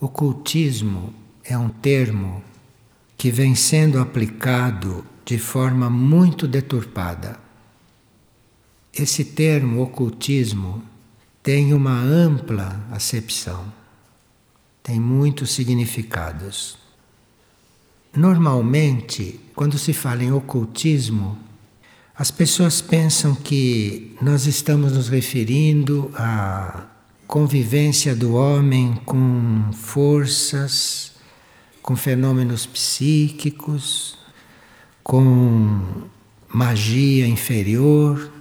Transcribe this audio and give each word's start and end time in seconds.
Ocultismo 0.00 1.12
é 1.44 1.58
um 1.58 1.68
termo 1.68 2.42
que 3.18 3.30
vem 3.30 3.54
sendo 3.54 3.98
aplicado 4.00 5.04
de 5.26 5.36
forma 5.36 5.90
muito 5.90 6.48
deturpada. 6.48 7.38
Esse 8.94 9.26
termo 9.26 9.82
ocultismo 9.82 10.82
tem 11.42 11.74
uma 11.74 12.00
ampla 12.00 12.82
acepção, 12.90 13.70
tem 14.82 14.98
muitos 14.98 15.50
significados. 15.50 16.78
Normalmente, 18.16 19.38
quando 19.54 19.76
se 19.76 19.92
fala 19.92 20.24
em 20.24 20.32
ocultismo, 20.32 21.38
as 22.16 22.30
pessoas 22.30 22.80
pensam 22.80 23.34
que 23.34 24.16
nós 24.22 24.46
estamos 24.46 24.92
nos 24.92 25.10
referindo 25.10 26.10
à 26.14 26.89
convivência 27.30 28.12
do 28.12 28.34
homem 28.34 28.96
com 29.04 29.70
forças, 29.72 31.12
com 31.80 31.94
fenômenos 31.94 32.66
psíquicos, 32.66 34.18
com 35.00 36.08
magia 36.48 37.28
inferior. 37.28 38.32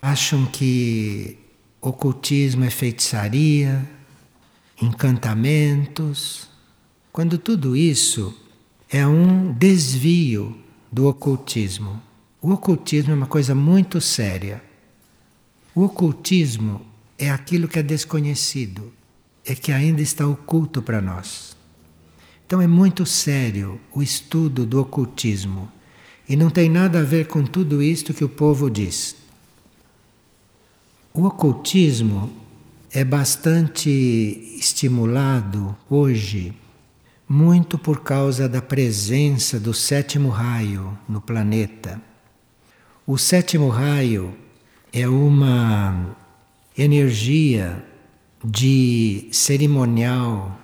Acham 0.00 0.46
que 0.46 1.36
ocultismo 1.80 2.62
é 2.62 2.70
feitiçaria, 2.70 3.84
encantamentos, 4.80 6.48
quando 7.10 7.38
tudo 7.38 7.76
isso 7.76 8.32
é 8.88 9.04
um 9.04 9.52
desvio 9.52 10.56
do 10.92 11.08
ocultismo. 11.08 12.00
O 12.40 12.52
ocultismo 12.52 13.10
é 13.10 13.16
uma 13.16 13.26
coisa 13.26 13.52
muito 13.52 14.00
séria. 14.00 14.62
O 15.74 15.82
ocultismo 15.82 16.88
é 17.20 17.30
aquilo 17.30 17.68
que 17.68 17.78
é 17.78 17.82
desconhecido, 17.82 18.90
é 19.44 19.54
que 19.54 19.70
ainda 19.70 20.00
está 20.00 20.26
oculto 20.26 20.80
para 20.80 21.02
nós. 21.02 21.54
Então 22.46 22.62
é 22.62 22.66
muito 22.66 23.04
sério 23.04 23.78
o 23.92 24.02
estudo 24.02 24.64
do 24.64 24.80
ocultismo 24.80 25.70
e 26.26 26.34
não 26.34 26.48
tem 26.48 26.70
nada 26.70 27.00
a 27.00 27.04
ver 27.04 27.26
com 27.26 27.44
tudo 27.44 27.82
isto 27.82 28.14
que 28.14 28.24
o 28.24 28.28
povo 28.28 28.70
diz. 28.70 29.14
O 31.12 31.26
ocultismo 31.26 32.32
é 32.90 33.04
bastante 33.04 33.90
estimulado 34.58 35.76
hoje, 35.90 36.54
muito 37.28 37.76
por 37.76 38.00
causa 38.00 38.48
da 38.48 38.62
presença 38.62 39.60
do 39.60 39.74
sétimo 39.74 40.30
raio 40.30 40.98
no 41.06 41.20
planeta. 41.20 42.00
O 43.06 43.18
sétimo 43.18 43.68
raio 43.68 44.34
é 44.92 45.06
uma 45.06 46.16
energia 46.82 47.84
de 48.42 49.28
cerimonial, 49.30 50.58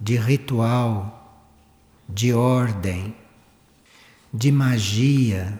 de 0.00 0.16
ritual, 0.16 1.44
de 2.08 2.32
ordem, 2.32 3.16
de 4.32 4.52
magia. 4.52 5.58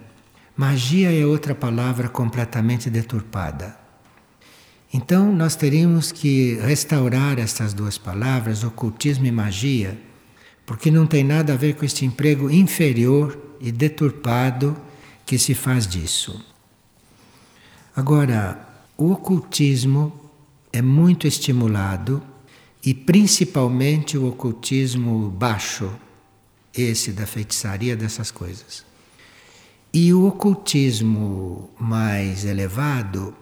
Magia 0.57 1.13
é 1.13 1.27
outra 1.27 1.57
palavra 1.57 2.09
completamente 2.09 2.89
deturpada. 2.89 3.77
Então, 4.95 5.35
nós 5.35 5.57
teríamos 5.57 6.13
que 6.13 6.55
restaurar 6.63 7.41
essas 7.41 7.75
duas 7.75 7.99
palavras, 7.99 8.63
ocultismo 8.63 9.27
e 9.27 9.33
magia, 9.33 9.99
porque 10.65 10.89
não 10.89 11.05
tem 11.05 11.25
nada 11.25 11.53
a 11.53 11.57
ver 11.57 11.75
com 11.75 11.85
este 11.85 12.05
emprego 12.05 12.49
inferior 12.49 13.37
e 13.61 13.73
deturpado 13.73 14.77
que 15.27 15.37
se 15.37 15.53
faz 15.53 15.85
disso. 15.85 16.41
Agora, 17.95 18.66
o 18.97 19.13
ocultismo 19.13 20.13
é 20.73 20.81
muito 20.81 21.27
estimulado 21.27 22.23
e 22.85 22.95
principalmente 22.95 24.17
o 24.17 24.29
ocultismo 24.29 25.29
baixo, 25.29 25.93
esse 26.73 27.13
da 27.13 27.27
feitiçaria 27.27 27.97
dessas 27.97 28.31
coisas. 28.31 28.85
E 29.93 30.13
o 30.13 30.27
ocultismo 30.27 31.71
mais 31.79 32.45
elevado, 32.45 33.35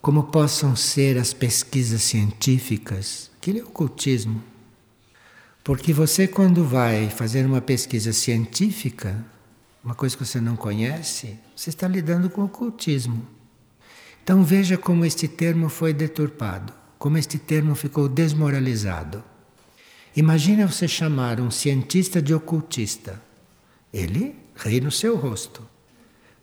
como 0.00 0.24
possam 0.24 0.76
ser 0.76 1.16
as 1.16 1.32
pesquisas 1.32 2.02
científicas, 2.02 3.30
aquele 3.38 3.60
é 3.60 3.64
ocultismo. 3.64 4.42
Porque 5.64 5.92
você, 5.92 6.26
quando 6.26 6.64
vai 6.64 7.08
fazer 7.08 7.46
uma 7.46 7.60
pesquisa 7.60 8.12
científica, 8.12 9.24
uma 9.82 9.94
coisa 9.94 10.16
que 10.16 10.24
você 10.24 10.40
não 10.40 10.56
conhece, 10.56 11.38
você 11.54 11.70
está 11.70 11.86
lidando 11.86 12.28
com 12.28 12.42
o 12.42 12.46
ocultismo. 12.46 13.26
Então 14.22 14.44
veja 14.44 14.78
como 14.78 15.04
este 15.04 15.26
termo 15.26 15.68
foi 15.68 15.92
deturpado, 15.92 16.72
como 16.98 17.18
este 17.18 17.38
termo 17.38 17.74
ficou 17.74 18.08
desmoralizado. 18.08 19.22
Imagine 20.14 20.64
você 20.64 20.86
chamar 20.86 21.40
um 21.40 21.50
cientista 21.50 22.22
de 22.22 22.32
ocultista. 22.32 23.20
Ele 23.92 24.36
ri 24.54 24.80
no 24.80 24.90
seu 24.90 25.16
rosto. 25.16 25.62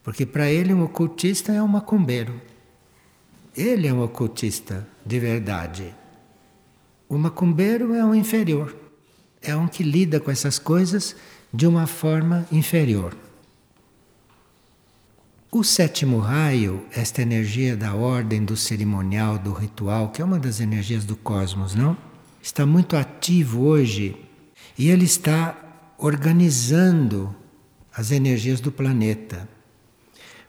Porque 0.03 0.25
para 0.25 0.51
ele 0.51 0.73
um 0.73 0.83
ocultista 0.83 1.53
é 1.53 1.61
um 1.61 1.67
macumbeiro. 1.67 2.41
Ele 3.55 3.87
é 3.87 3.93
um 3.93 4.03
ocultista 4.03 4.87
de 5.05 5.19
verdade. 5.19 5.93
O 7.07 7.17
macumbeiro 7.17 7.93
é 7.93 8.03
um 8.03 8.13
inferior. 8.13 8.75
É 9.41 9.55
um 9.55 9.67
que 9.67 9.83
lida 9.83 10.19
com 10.19 10.29
essas 10.29 10.59
coisas 10.59 11.15
de 11.53 11.65
uma 11.65 11.87
forma 11.87 12.45
inferior. 12.51 13.15
O 15.51 15.63
sétimo 15.63 16.19
raio, 16.19 16.85
esta 16.91 17.23
energia 17.23 17.75
da 17.75 17.95
ordem, 17.95 18.45
do 18.45 18.55
cerimonial, 18.55 19.39
do 19.39 19.51
ritual, 19.51 20.09
que 20.09 20.21
é 20.21 20.25
uma 20.25 20.37
das 20.37 20.59
energias 20.59 21.05
do 21.05 21.15
cosmos, 21.15 21.73
não? 21.73 21.97
Está 22.39 22.67
muito 22.67 22.95
ativo 22.95 23.61
hoje 23.61 24.15
e 24.77 24.91
ele 24.91 25.05
está 25.05 25.57
organizando 25.97 27.35
as 27.91 28.11
energias 28.11 28.61
do 28.61 28.71
planeta. 28.71 29.49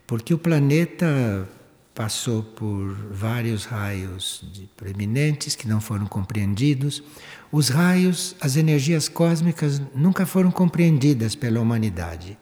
Porque 0.06 0.34
o 0.34 0.38
planeta 0.38 1.48
passou 1.94 2.42
por 2.42 2.94
vários 3.10 3.64
raios 3.64 4.44
preeminentes 4.76 5.56
que 5.56 5.66
não 5.66 5.80
foram 5.80 6.04
compreendidos. 6.04 7.02
Os 7.50 7.70
raios, 7.70 8.36
as 8.38 8.54
energias 8.54 9.08
cósmicas 9.08 9.80
nunca 9.94 10.26
foram 10.26 10.50
compreendidas 10.50 11.34
pela 11.34 11.58
humanidade. 11.58 12.36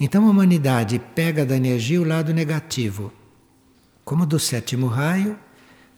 Então 0.00 0.26
a 0.26 0.30
humanidade 0.30 1.00
pega 1.14 1.44
da 1.44 1.56
energia 1.56 2.00
o 2.00 2.04
lado 2.04 2.32
negativo, 2.32 3.12
como 4.04 4.24
do 4.24 4.38
sétimo 4.38 4.86
raio, 4.86 5.36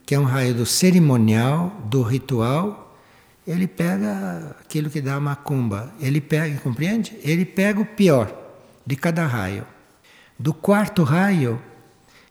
que 0.07 0.15
é 0.15 0.19
um 0.19 0.25
raio 0.25 0.55
do 0.55 0.65
cerimonial, 0.65 1.69
do 1.85 2.03
ritual, 2.03 2.99
ele 3.47 3.67
pega 3.67 4.57
aquilo 4.59 4.89
que 4.89 5.03
dá 5.03 5.17
a 5.17 5.21
macumba, 5.21 5.93
ele 6.01 6.21
pega, 6.21 6.59
compreende? 6.61 7.19
Ele 7.23 7.45
pega 7.45 7.81
o 7.81 7.85
pior 7.85 8.35
de 8.87 8.97
cada 8.97 9.27
raio. 9.27 9.67
Do 10.39 10.55
quarto 10.55 11.03
raio, 11.03 11.61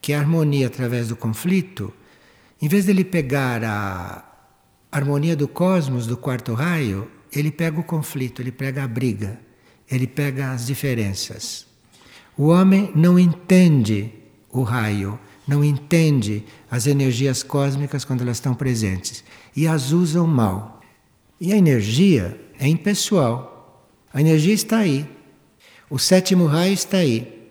que 0.02 0.12
é 0.12 0.16
a 0.16 0.20
harmonia 0.20 0.66
através 0.66 1.10
do 1.10 1.16
conflito, 1.16 1.94
em 2.60 2.68
vez 2.68 2.86
de 2.86 2.92
ele 2.92 3.04
pegar 3.04 3.64
a 3.64 4.24
harmonia 4.92 5.36
do 5.36 5.48
cosmos 5.48 6.08
do 6.08 6.18
quarto 6.18 6.54
raio, 6.56 7.10
ele 7.32 7.52
pega 7.52 7.80
o 7.80 7.84
conflito, 7.84 8.42
ele 8.42 8.52
pega 8.52 8.84
a 8.84 8.88
briga 8.88 9.40
ele 9.90 10.08
pega 10.08 10.52
as 10.52 10.66
diferenças. 10.68 11.66
O 12.38 12.48
homem 12.48 12.92
não 12.96 13.18
entende 13.18 14.14
o 14.50 14.64
raio, 14.64 15.20
não 15.48 15.64
entende 15.64 16.46
as 16.70 16.88
energias 16.88 17.44
cósmicas 17.44 18.06
quando 18.06 18.22
elas 18.22 18.38
estão 18.38 18.54
presentes 18.54 19.24
e 19.56 19.68
as 19.68 19.92
usam 19.92 20.28
mal. 20.28 20.82
E 21.42 21.52
a 21.52 21.58
energia 21.58 22.40
é 22.60 22.68
impessoal. 22.68 23.90
A 24.14 24.22
energia 24.22 24.54
está 24.54 24.80
aí. 24.80 25.10
O 25.90 25.98
sétimo 25.98 26.46
raio 26.46 26.74
está 26.74 26.98
aí. 26.98 27.50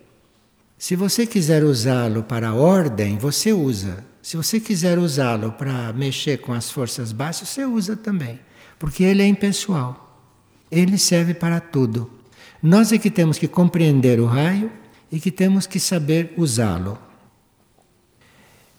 Se 0.77 0.95
você 0.95 1.27
quiser 1.27 1.63
usá-lo 1.63 2.23
para 2.23 2.49
a 2.49 2.55
ordem, 2.55 3.17
você 3.17 3.51
usa. 3.51 4.05
Se 4.21 4.37
você 4.37 4.59
quiser 4.59 4.97
usá-lo 4.97 5.51
para 5.51 5.91
mexer 5.91 6.37
com 6.37 6.53
as 6.53 6.71
forças 6.71 7.11
baixas, 7.11 7.49
você 7.49 7.65
usa 7.65 7.97
também. 7.97 8.39
Porque 8.77 9.03
ele 9.03 9.21
é 9.21 9.27
impessoal. 9.27 10.23
Ele 10.71 10.97
serve 10.97 11.33
para 11.33 11.59
tudo. 11.59 12.18
Nós 12.61 12.91
é 12.91 12.97
que 12.97 13.09
temos 13.09 13.37
que 13.37 13.47
compreender 13.47 14.19
o 14.19 14.25
raio 14.25 14.69
e 15.09 15.17
que 15.17 15.31
temos 15.31 15.65
que 15.65 15.79
saber 15.79 16.33
usá-lo. 16.35 16.97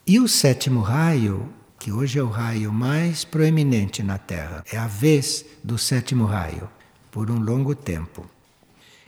E 0.07 0.21
o 0.21 0.29
sétimo 0.29 0.81
raio, 0.83 1.49
que 1.79 1.91
hoje 1.91 2.19
é 2.19 2.23
o 2.23 2.29
raio 2.29 2.71
mais 2.71 3.25
proeminente 3.25 4.03
na 4.03 4.19
Terra, 4.19 4.63
é 4.71 4.77
a 4.77 4.87
vez 4.87 5.47
do 5.65 5.79
sétimo 5.79 6.27
raio, 6.27 6.69
por 7.11 7.31
um 7.31 7.39
longo 7.41 7.75
tempo. 7.75 8.29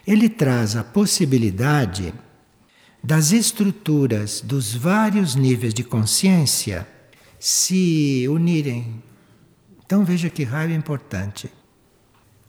Ele 0.07 0.29
traz 0.29 0.75
a 0.75 0.83
possibilidade 0.83 2.15
das 3.05 3.31
estruturas 3.31 4.41
dos 4.41 4.75
vários 4.75 5.35
níveis 5.35 5.75
de 5.75 5.85
consciência 5.85 6.89
se 7.39 8.27
unirem. 8.31 9.03
Então 9.85 10.03
veja 10.03 10.31
que 10.31 10.45
raio 10.45 10.73
importante 10.73 11.51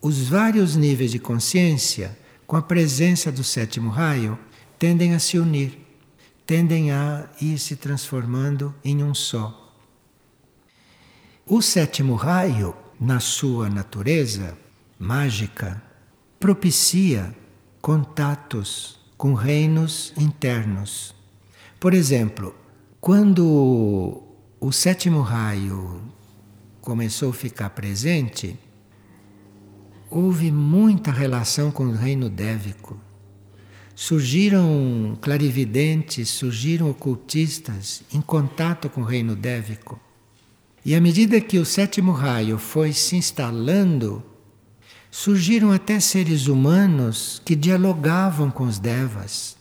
os 0.03 0.27
vários 0.27 0.75
níveis 0.75 1.09
de 1.09 1.17
consciência, 1.17 2.15
com 2.45 2.55
a 2.55 2.61
presença 2.61 3.31
do 3.31 3.44
sétimo 3.44 3.89
raio, 3.89 4.38
tendem 4.77 5.15
a 5.15 5.19
se 5.19 5.39
unir, 5.39 5.79
tendem 6.45 6.91
a 6.91 7.27
ir 7.41 7.57
se 7.57 7.75
transformando 7.75 8.75
em 8.83 9.03
um 9.03 9.15
só. 9.15 9.73
O 11.47 11.61
sétimo 11.61 12.13
raio 12.13 12.75
na 13.00 13.19
sua 13.19 13.69
natureza 13.69 14.55
mágica, 15.03 15.81
propicia 16.39 17.35
contatos 17.81 19.00
com 19.17 19.33
reinos 19.33 20.13
internos. 20.17 21.13
Por 21.79 21.94
exemplo, 21.94 22.55
quando 23.01 24.23
o 24.59 24.71
sétimo 24.71 25.21
raio 25.21 26.01
começou 26.79 27.31
a 27.31 27.33
ficar 27.33 27.71
presente, 27.71 28.57
houve 30.13 30.51
muita 30.51 31.12
relação 31.12 31.71
com 31.71 31.86
o 31.86 31.92
reino 31.92 32.30
dévico. 32.30 33.00
Surgiram 33.95 35.18
clarividentes, 35.19 36.30
surgiram 36.30 36.89
ocultistas 36.89 38.04
em 38.13 38.21
contato 38.21 38.89
com 38.89 39.01
o 39.01 39.06
reino 39.06 39.36
dévico. 39.36 40.00
E 40.86 40.94
à 40.95 41.01
medida 41.01 41.39
que 41.42 41.57
o 41.57 41.65
sétimo 41.65 42.12
raio 42.12 42.57
foi 42.57 42.94
se 42.94 43.15
instalando, 43.15 44.24
surgiram 45.10 45.71
até 45.71 46.00
seres 46.00 46.48
humanos 46.48 47.42
que 47.45 47.56
dialogavam 47.56 48.51
com 48.51 48.65
os 48.65 48.80
devas, 48.80 49.57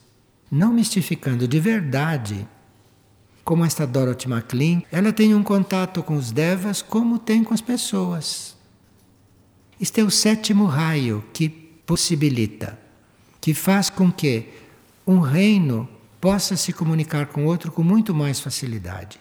não 0.51 0.73
mistificando 0.73 1.47
de 1.47 1.61
verdade. 1.61 2.47
Como 3.45 3.65
esta 3.65 3.87
Dorothy 3.87 4.29
MacLean, 4.29 4.83
ela 4.91 5.13
tem 5.13 5.35
um 5.35 5.43
contato 5.43 6.03
com 6.03 6.15
os 6.15 6.31
devas 6.31 6.83
como 6.83 7.19
tem 7.19 7.43
com 7.43 7.55
as 7.55 7.61
pessoas. 7.61 8.62
Este 9.83 10.01
é 10.01 10.05
o 10.05 10.11
sétimo 10.13 10.67
raio 10.67 11.25
que 11.33 11.49
possibilita, 11.49 12.79
que 13.41 13.53
faz 13.53 13.91
com 13.91 14.13
que 14.13 14.49
um 15.05 15.19
reino 15.19 15.89
possa 16.21 16.57
se 16.57 16.73
comunicar 16.73 17.27
com 17.27 17.47
outro 17.47 17.73
com 17.73 17.83
muito 17.83 18.15
mais 18.15 18.39
facilidade. 18.39 19.19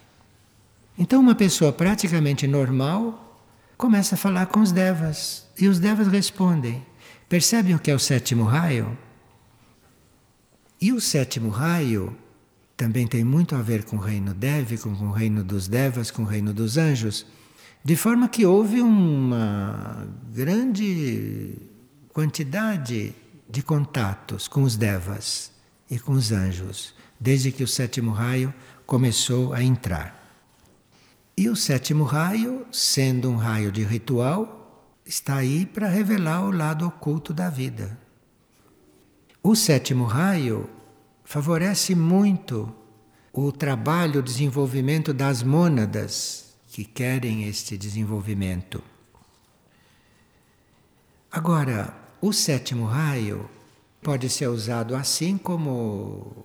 Então, 0.96 1.20
uma 1.20 1.34
pessoa 1.34 1.72
praticamente 1.72 2.46
normal 2.46 3.42
começa 3.76 4.14
a 4.14 4.18
falar 4.18 4.46
com 4.46 4.60
os 4.60 4.70
devas 4.70 5.48
e 5.58 5.66
os 5.66 5.80
devas 5.80 6.06
respondem. 6.06 6.86
Percebem 7.28 7.74
o 7.74 7.80
que 7.80 7.90
é 7.90 7.94
o 7.96 7.98
sétimo 7.98 8.44
raio? 8.44 8.96
E 10.80 10.92
o 10.92 11.00
sétimo 11.00 11.48
raio 11.48 12.16
também 12.76 13.08
tem 13.08 13.24
muito 13.24 13.56
a 13.56 13.62
ver 13.62 13.82
com 13.82 13.96
o 13.96 14.00
reino 14.00 14.32
dévico, 14.32 14.96
com 14.96 15.08
o 15.08 15.12
reino 15.12 15.42
dos 15.42 15.66
devas, 15.66 16.12
com 16.12 16.22
o 16.22 16.26
reino 16.26 16.54
dos 16.54 16.78
anjos, 16.78 17.26
de 17.84 17.96
forma 17.96 18.28
que 18.28 18.46
houve 18.46 18.80
uma 18.80 20.06
grande 20.32 21.56
quantidade 22.12 23.14
de 23.50 23.62
contatos 23.62 24.46
com 24.46 24.62
os 24.62 24.76
devas 24.76 25.50
e 25.90 25.98
com 25.98 26.12
os 26.12 26.30
anjos, 26.30 26.94
desde 27.18 27.50
que 27.50 27.64
o 27.64 27.68
sétimo 27.68 28.12
raio 28.12 28.54
começou 28.86 29.52
a 29.52 29.62
entrar. 29.62 30.20
E 31.36 31.48
o 31.48 31.56
sétimo 31.56 32.04
raio, 32.04 32.64
sendo 32.70 33.30
um 33.30 33.36
raio 33.36 33.72
de 33.72 33.82
ritual, 33.82 35.00
está 35.04 35.36
aí 35.36 35.66
para 35.66 35.88
revelar 35.88 36.44
o 36.44 36.52
lado 36.52 36.86
oculto 36.86 37.34
da 37.34 37.50
vida. 37.50 37.98
O 39.42 39.56
sétimo 39.56 40.04
raio 40.04 40.70
favorece 41.24 41.96
muito 41.96 42.72
o 43.32 43.50
trabalho, 43.50 44.20
o 44.20 44.22
desenvolvimento 44.22 45.12
das 45.12 45.42
mônadas 45.42 46.51
que 46.72 46.84
querem 46.84 47.44
este 47.44 47.76
desenvolvimento. 47.76 48.82
Agora, 51.30 51.94
o 52.20 52.32
sétimo 52.32 52.86
raio 52.86 53.48
pode 54.02 54.28
ser 54.28 54.48
usado 54.48 54.96
assim 54.96 55.38
como 55.38 56.44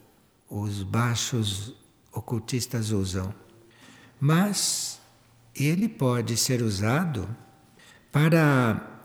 os 0.49 0.83
baixos 0.83 1.73
ocultistas 2.11 2.91
usam 2.91 3.33
mas 4.19 4.99
ele 5.55 5.87
pode 5.87 6.35
ser 6.35 6.61
usado 6.61 7.27
para 8.11 9.01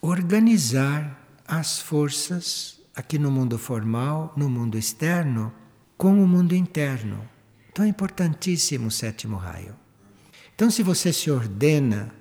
organizar 0.00 1.22
as 1.46 1.78
forças 1.78 2.80
aqui 2.96 3.18
no 3.18 3.30
mundo 3.30 3.58
formal, 3.58 4.32
no 4.36 4.48
mundo 4.48 4.78
externo, 4.78 5.52
com 5.96 6.22
o 6.22 6.26
mundo 6.26 6.54
interno. 6.54 7.28
Então 7.70 7.84
é 7.84 7.88
importantíssimo 7.88 8.88
o 8.88 8.90
sétimo 8.90 9.36
raio. 9.36 9.83
Então, 10.54 10.70
se 10.70 10.82
você 10.82 11.12
se 11.12 11.30
ordena, 11.30 12.14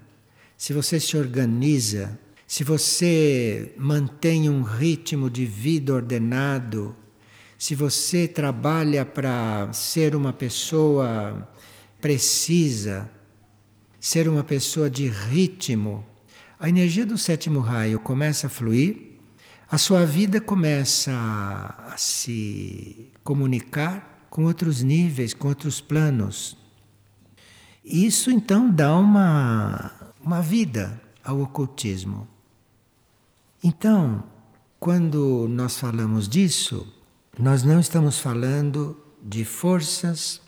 se 0.57 0.73
você 0.73 0.99
se 0.99 1.15
organiza, 1.15 2.17
se 2.47 2.63
você 2.63 3.73
mantém 3.77 4.49
um 4.49 4.63
ritmo 4.63 5.29
de 5.29 5.45
vida 5.45 5.93
ordenado, 5.93 6.95
se 7.57 7.75
você 7.75 8.27
trabalha 8.27 9.05
para 9.05 9.71
ser 9.71 10.15
uma 10.15 10.33
pessoa 10.33 11.47
precisa 12.01 13.09
ser 13.99 14.27
uma 14.27 14.43
pessoa 14.43 14.89
de 14.89 15.07
ritmo, 15.07 16.05
a 16.59 16.67
energia 16.67 17.05
do 17.05 17.17
sétimo 17.17 17.61
raio 17.61 17.99
começa 17.99 18.47
a 18.47 18.49
fluir, 18.49 19.13
a 19.71 19.77
sua 19.77 20.05
vida 20.05 20.41
começa 20.41 21.13
a 21.13 21.95
se 21.97 23.11
comunicar 23.23 24.27
com 24.29 24.43
outros 24.43 24.83
níveis, 24.83 25.33
com 25.33 25.47
outros 25.47 25.79
planos. 25.79 26.62
Isso 27.83 28.31
então 28.31 28.69
dá 28.69 28.95
uma, 28.95 29.91
uma 30.21 30.41
vida 30.41 31.01
ao 31.23 31.41
ocultismo. 31.41 32.27
Então, 33.63 34.23
quando 34.79 35.47
nós 35.49 35.77
falamos 35.77 36.27
disso, 36.27 36.87
nós 37.37 37.63
não 37.63 37.79
estamos 37.79 38.19
falando 38.19 38.97
de 39.21 39.45
forças 39.45 40.43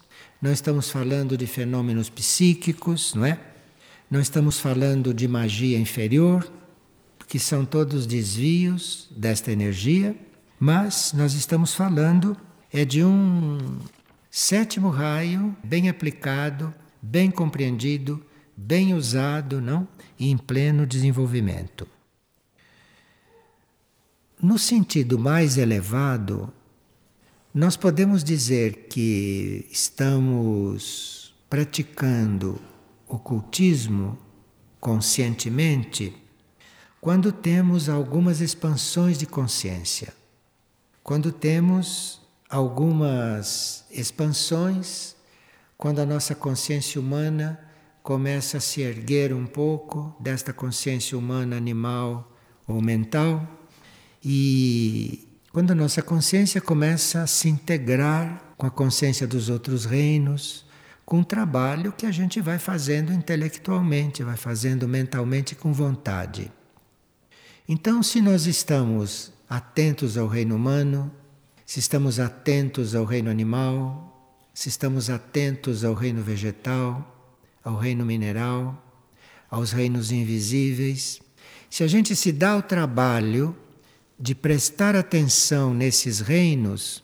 não 0.46 0.52
estamos 0.52 0.92
falando 0.92 1.36
de 1.36 1.48
fenômenos 1.48 2.08
psíquicos, 2.08 3.16
não 3.16 3.26
é? 3.26 3.40
Não 4.12 4.20
estamos 4.20 4.60
falando 4.60 5.12
de 5.12 5.28
magia 5.28 5.80
inferior, 5.80 6.48
que 7.28 7.40
são 7.40 7.66
todos 7.66 8.06
desvios 8.06 9.08
desta 9.10 9.52
energia, 9.52 10.16
mas 10.60 11.14
nós 11.14 11.34
estamos 11.34 11.74
falando 11.74 12.38
é 12.72 12.86
de 12.86 13.04
um 13.04 13.80
sétimo 14.30 14.90
raio 14.90 15.56
bem 15.64 15.90
aplicado, 15.90 16.72
bem 17.06 17.30
compreendido, 17.30 18.26
bem 18.58 18.94
usado, 18.94 19.62
não? 19.62 19.88
E 20.18 20.30
em 20.30 20.38
pleno 20.38 20.86
desenvolvimento. 20.86 21.88
No 24.42 24.58
sentido 24.58 25.18
mais 25.18 25.58
elevado, 25.58 26.52
nós 27.54 27.78
podemos 27.78 28.24
dizer 28.24 28.88
que 28.90 29.66
estamos 29.72 31.34
praticando 31.50 32.60
ocultismo 33.08 34.18
conscientemente 34.80 36.14
quando 37.00 37.32
temos 37.32 37.88
algumas 37.88 38.42
expansões 38.42 39.18
de 39.18 39.26
consciência, 39.26 40.14
quando 41.04 41.32
temos 41.32 42.22
algumas 42.50 43.86
expansões, 43.92 45.15
quando 45.78 46.00
a 46.00 46.06
nossa 46.06 46.34
consciência 46.34 47.00
humana 47.00 47.60
começa 48.02 48.58
a 48.58 48.62
se 48.62 48.82
erguer 48.82 49.34
um 49.34 49.46
pouco 49.46 50.16
desta 50.20 50.54
consciência 50.54 51.18
humana 51.18 51.58
animal 51.58 52.32
ou 52.68 52.82
mental 52.82 53.48
e 54.24 55.28
quando 55.52 55.72
a 55.72 55.76
nossa 55.76 56.02
consciência 56.02 56.60
começa 56.60 57.24
a 57.24 57.28
se 57.28 57.48
integrar 57.48 58.54
com 58.58 58.68
a 58.68 58.72
consciência 58.72 59.26
dos 59.26 59.50
outros 59.50 59.86
reinos, 59.86 60.66
com 61.06 61.22
o 61.22 61.26
trabalho 61.26 61.94
que 61.94 62.06
a 62.06 62.12
gente 62.12 62.42
vai 62.42 62.58
fazendo 62.58 63.14
intelectualmente, 63.14 64.24
vai 64.24 64.36
fazendo 64.36 64.88
mentalmente 64.88 65.56
com 65.56 65.72
vontade. 65.72 66.52
Então, 67.70 68.04
se 68.04 68.22
nós 68.22 68.48
estamos 68.48 69.32
atentos 69.50 70.18
ao 70.18 70.28
reino 70.28 70.56
humano, 70.56 71.12
se 71.66 71.80
estamos 71.80 72.20
atentos 72.20 72.96
ao 72.96 73.06
reino 73.06 73.30
animal, 73.30 74.15
se 74.56 74.70
estamos 74.70 75.10
atentos 75.10 75.84
ao 75.84 75.94
reino 75.94 76.24
vegetal, 76.24 77.38
ao 77.62 77.76
reino 77.76 78.06
mineral, 78.06 78.82
aos 79.52 79.74
reinos 79.74 80.14
invisíveis, 80.14 81.20
se 81.70 81.84
a 81.84 81.88
gente 81.88 82.16
se 82.16 82.32
dá 82.32 82.56
o 82.56 82.62
trabalho 82.62 83.54
de 84.18 84.34
prestar 84.34 84.96
atenção 84.96 85.74
nesses 85.74 86.22
reinos, 86.22 87.04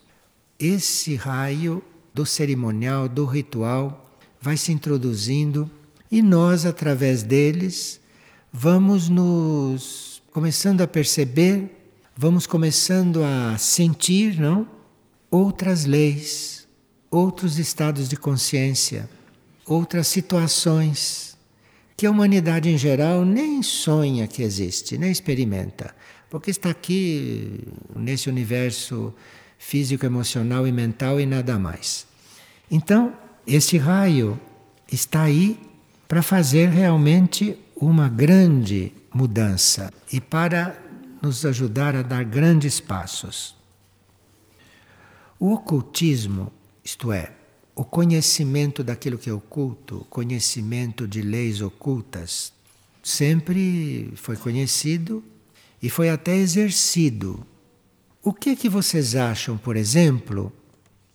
esse 0.57 1.15
raio 1.15 1.83
do 2.13 2.25
cerimonial, 2.25 3.09
do 3.09 3.25
ritual, 3.25 4.17
vai 4.39 4.55
se 4.55 4.71
introduzindo 4.71 5.69
e 6.09 6.21
nós, 6.21 6.65
através 6.65 7.21
deles, 7.21 7.99
vamos 8.51 9.09
nos 9.09 10.23
começando 10.31 10.79
a 10.79 10.87
perceber, 10.87 11.69
vamos 12.15 12.47
começando 12.47 13.21
a 13.21 13.57
sentir, 13.57 14.39
não? 14.39 14.65
Outras 15.29 15.83
leis, 15.85 16.60
outros 17.11 17.59
estados 17.59 18.09
de 18.09 18.15
consciência, 18.15 19.07
outras 19.65 20.07
situações 20.07 21.37
que 21.95 22.07
a 22.07 22.11
humanidade 22.11 22.69
em 22.69 22.77
geral 22.77 23.23
nem 23.23 23.61
sonha 23.61 24.27
que 24.27 24.41
existe, 24.41 24.97
nem 24.97 25.11
experimenta 25.11 25.93
porque 26.31 26.49
está 26.49 26.69
aqui 26.69 27.67
nesse 27.93 28.29
universo 28.29 29.13
físico, 29.59 30.05
emocional 30.05 30.65
e 30.65 30.71
mental 30.71 31.19
e 31.19 31.25
nada 31.25 31.59
mais. 31.59 32.07
Então, 32.71 33.13
esse 33.45 33.77
raio 33.77 34.39
está 34.89 35.23
aí 35.23 35.59
para 36.07 36.23
fazer 36.23 36.69
realmente 36.69 37.59
uma 37.75 38.07
grande 38.07 38.93
mudança 39.13 39.91
e 40.11 40.21
para 40.21 40.73
nos 41.21 41.45
ajudar 41.45 41.97
a 41.97 42.01
dar 42.01 42.23
grandes 42.23 42.79
passos. 42.79 43.53
O 45.37 45.51
ocultismo, 45.51 46.49
isto 46.83 47.11
é, 47.11 47.31
o 47.75 47.83
conhecimento 47.83 48.83
daquilo 48.83 49.17
que 49.17 49.29
é 49.29 49.33
oculto, 49.33 50.05
conhecimento 50.09 51.07
de 51.07 51.21
leis 51.21 51.61
ocultas, 51.61 52.53
sempre 53.01 54.13
foi 54.15 54.35
conhecido 54.35 55.23
e 55.81 55.89
foi 55.89 56.09
até 56.09 56.35
exercido. 56.35 57.45
O 58.23 58.33
que 58.33 58.51
é 58.51 58.55
que 58.55 58.69
vocês 58.69 59.15
acham, 59.15 59.57
por 59.57 59.75
exemplo, 59.75 60.53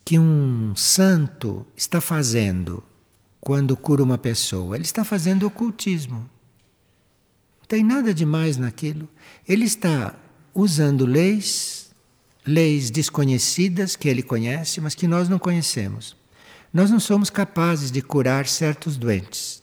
que 0.05 0.19
um 0.19 0.75
santo 0.75 1.65
está 1.77 2.01
fazendo 2.01 2.83
quando 3.41 3.77
cura 3.77 4.03
uma 4.03 4.19
pessoa? 4.19 4.75
Ele 4.75 4.85
está 4.85 5.05
fazendo 5.05 5.47
ocultismo. 5.47 6.29
Não 7.61 7.67
tem 7.69 7.85
nada 7.85 8.13
de 8.13 8.27
mais 8.27 8.57
naquilo. 8.57 9.09
Ele 9.47 9.65
está 9.65 10.15
usando 10.53 11.07
leis, 11.07 11.86
leis 12.47 12.91
desconhecidas 12.91 13.97
que 13.97 14.09
ele 14.09 14.23
conhece, 14.23 14.81
mas 14.81 14.95
que 14.95 15.09
nós 15.09 15.29
não 15.29 15.39
conhecemos. 15.39 16.17
Nós 16.73 16.91
não 16.91 17.01
somos 17.01 17.29
capazes 17.29 17.91
de 17.91 18.01
curar 18.01 18.47
certos 18.47 18.97
doentes. 18.97 19.63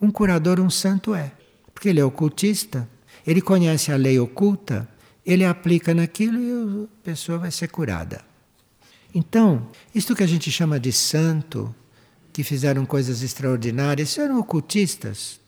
Um 0.00 0.10
curador, 0.10 0.58
um 0.58 0.70
santo 0.70 1.14
é, 1.14 1.32
porque 1.72 1.88
ele 1.88 2.00
é 2.00 2.04
ocultista, 2.04 2.88
ele 3.26 3.40
conhece 3.40 3.92
a 3.92 3.96
lei 3.96 4.18
oculta, 4.18 4.88
ele 5.24 5.44
aplica 5.44 5.94
naquilo 5.94 6.40
e 6.40 6.84
a 6.84 6.88
pessoa 7.04 7.38
vai 7.38 7.50
ser 7.50 7.68
curada. 7.68 8.24
Então, 9.14 9.68
isto 9.94 10.16
que 10.16 10.22
a 10.22 10.26
gente 10.26 10.50
chama 10.50 10.80
de 10.80 10.92
santo, 10.92 11.74
que 12.32 12.42
fizeram 12.42 12.86
coisas 12.86 13.22
extraordinárias, 13.22 14.16
eram 14.18 14.38
ocultistas, 14.38 15.40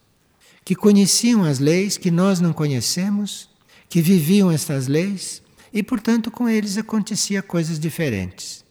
que 0.65 0.75
conheciam 0.75 1.45
as 1.45 1.59
leis 1.59 1.97
que 1.97 2.11
nós 2.11 2.41
não 2.41 2.53
conhecemos, 2.53 3.49
que 3.89 4.01
viviam 4.01 4.51
estas 4.51 4.87
leis 4.87 5.43
e, 5.73 5.83
portanto, 5.83 6.31
com 6.31 6.49
eles 6.49 6.77
acontecia 6.77 7.43
coisas 7.43 7.79
diferentes. 7.79 8.65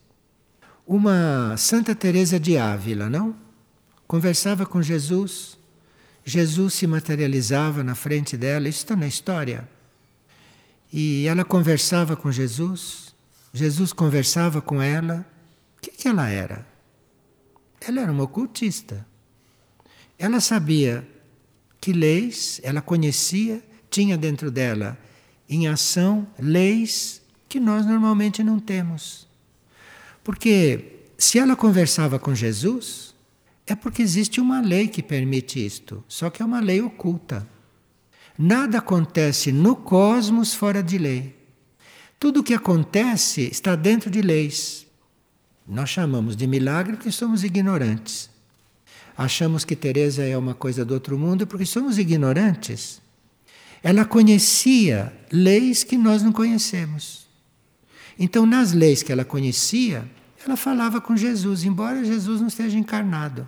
Uma 0.86 1.56
Santa 1.58 1.96
Teresa 1.96 2.40
de 2.40 2.58
Ávila, 2.58 3.10
não? 3.10 3.36
Conversava 4.08 4.66
com 4.66 4.82
Jesus, 4.82 5.58
Jesus 6.24 6.74
se 6.76 6.86
materializava 6.86 7.84
na 7.84 7.96
frente 7.96 8.38
dela, 8.38 8.70
isso 8.70 8.80
está 8.80 8.96
na 8.96 9.08
história. 9.08 9.68
E 10.94 11.26
ela 11.26 11.44
conversava 11.44 12.16
com 12.16 12.32
Jesus, 12.32 13.16
Jesus 13.54 13.94
conversava 13.94 14.62
com 14.62 14.82
ela. 14.82 15.26
O 15.78 15.82
que, 15.82 15.92
que 15.92 16.08
ela 16.08 16.30
era? 16.30 16.68
Ela 17.80 18.02
era 18.02 18.12
uma 18.12 18.24
ocultista. 18.24 19.06
Ela 20.20 20.40
sabia 20.40 21.08
que 21.80 21.92
leis, 21.94 22.60
ela 22.64 22.82
conhecia, 22.82 23.64
tinha 23.90 24.18
dentro 24.18 24.52
dela 24.52 24.98
em 25.52 25.68
ação 25.68 26.26
leis 26.40 27.22
que 27.50 27.60
nós 27.60 27.86
normalmente 27.86 28.42
não 28.42 28.58
temos. 28.58 29.28
Porque 30.24 31.00
se 31.18 31.38
ela 31.38 31.58
conversava 31.58 32.18
com 32.18 32.34
Jesus, 32.34 33.14
é 33.68 33.76
porque 33.76 34.02
existe 34.02 34.40
uma 34.40 34.62
lei 34.62 34.88
que 34.88 35.04
permite 35.04 35.64
isto, 35.64 36.02
só 36.08 36.30
que 36.30 36.42
é 36.42 36.46
uma 36.46 36.62
lei 36.62 36.82
oculta. 36.82 37.46
Nada 38.38 38.78
acontece 38.78 39.52
no 39.52 39.76
cosmos 39.76 40.54
fora 40.54 40.82
de 40.82 40.98
lei. 40.98 41.36
Tudo 42.18 42.40
o 42.40 42.44
que 42.44 42.54
acontece 42.54 43.42
está 43.42 43.76
dentro 43.76 44.10
de 44.10 44.22
leis. 44.22 44.88
Nós 45.68 45.90
chamamos 45.90 46.36
de 46.36 46.48
milagre 46.48 46.96
porque 46.96 47.12
somos 47.12 47.44
ignorantes. 47.44 48.30
Achamos 49.18 49.66
que 49.66 49.76
Teresa 49.76 50.24
é 50.24 50.38
uma 50.38 50.54
coisa 50.54 50.86
do 50.86 50.94
outro 50.94 51.18
mundo 51.18 51.46
porque 51.46 51.66
somos 51.66 51.98
ignorantes. 51.98 53.02
Ela 53.84 54.06
conhecia 54.06 55.12
leis 55.32 55.84
que 55.84 55.98
nós 55.98 56.22
não 56.22 56.32
conhecemos. 56.32 57.28
Então, 58.18 58.46
nas 58.46 58.74
leis 58.74 59.02
que 59.02 59.12
ela 59.12 59.26
conhecia, 59.26 60.10
ela 60.46 60.56
falava 60.56 61.02
com 61.02 61.16
Jesus, 61.16 61.64
embora 61.64 62.04
Jesus 62.04 62.40
não 62.42 62.48
esteja 62.48 62.78
encarnado. 62.78 63.48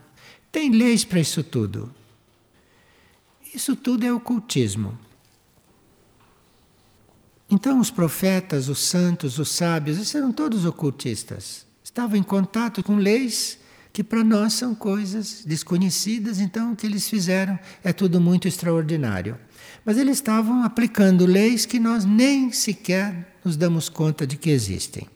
Tem 0.51 0.71
leis 0.71 1.03
para 1.03 1.19
isso 1.19 1.43
tudo. 1.43 1.93
Isso 3.53 3.75
tudo 3.75 4.05
é 4.05 4.11
ocultismo. 4.11 4.97
Então, 7.49 7.79
os 7.79 7.91
profetas, 7.91 8.67
os 8.67 8.79
santos, 8.79 9.37
os 9.37 9.49
sábios, 9.49 9.97
eles 9.97 10.15
eram 10.15 10.31
todos 10.31 10.65
ocultistas. 10.65 11.65
Estavam 11.83 12.17
em 12.17 12.23
contato 12.23 12.81
com 12.81 12.95
leis 12.95 13.59
que 13.91 14.03
para 14.03 14.23
nós 14.23 14.53
são 14.53 14.73
coisas 14.73 15.43
desconhecidas, 15.45 16.39
então 16.39 16.73
o 16.73 16.75
que 16.75 16.87
eles 16.87 17.07
fizeram 17.07 17.59
é 17.83 17.93
tudo 17.93 18.19
muito 18.19 18.47
extraordinário. 18.47 19.37
Mas 19.85 19.97
eles 19.97 20.17
estavam 20.17 20.63
aplicando 20.63 21.25
leis 21.25 21.65
que 21.65 21.79
nós 21.79 22.05
nem 22.05 22.51
sequer 22.51 23.37
nos 23.43 23.57
damos 23.57 23.89
conta 23.89 24.25
de 24.25 24.37
que 24.37 24.49
existem. 24.49 25.07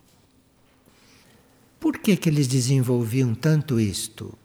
Por 1.80 1.98
que, 2.00 2.18
que 2.18 2.28
eles 2.28 2.48
desenvolviam 2.48 3.34
tanto 3.34 3.80
isto? 3.80 4.38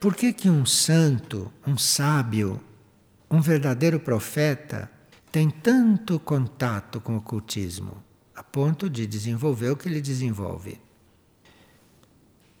Por 0.00 0.14
que, 0.14 0.32
que 0.32 0.48
um 0.48 0.64
santo, 0.64 1.52
um 1.66 1.76
sábio, 1.76 2.60
um 3.30 3.40
verdadeiro 3.40 4.00
profeta 4.00 4.90
tem 5.30 5.50
tanto 5.50 6.18
contato 6.18 7.00
com 7.00 7.14
o 7.14 7.18
ocultismo, 7.18 8.02
a 8.34 8.42
ponto 8.42 8.88
de 8.88 9.06
desenvolver 9.06 9.70
o 9.70 9.76
que 9.76 9.88
ele 9.88 10.00
desenvolve? 10.00 10.80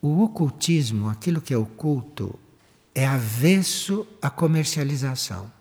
O 0.02 0.22
ocultismo, 0.22 1.08
aquilo 1.08 1.40
que 1.40 1.54
é 1.54 1.56
oculto, 1.56 2.38
é 2.94 3.06
avesso 3.06 4.06
à 4.20 4.28
comercialização. 4.28 5.55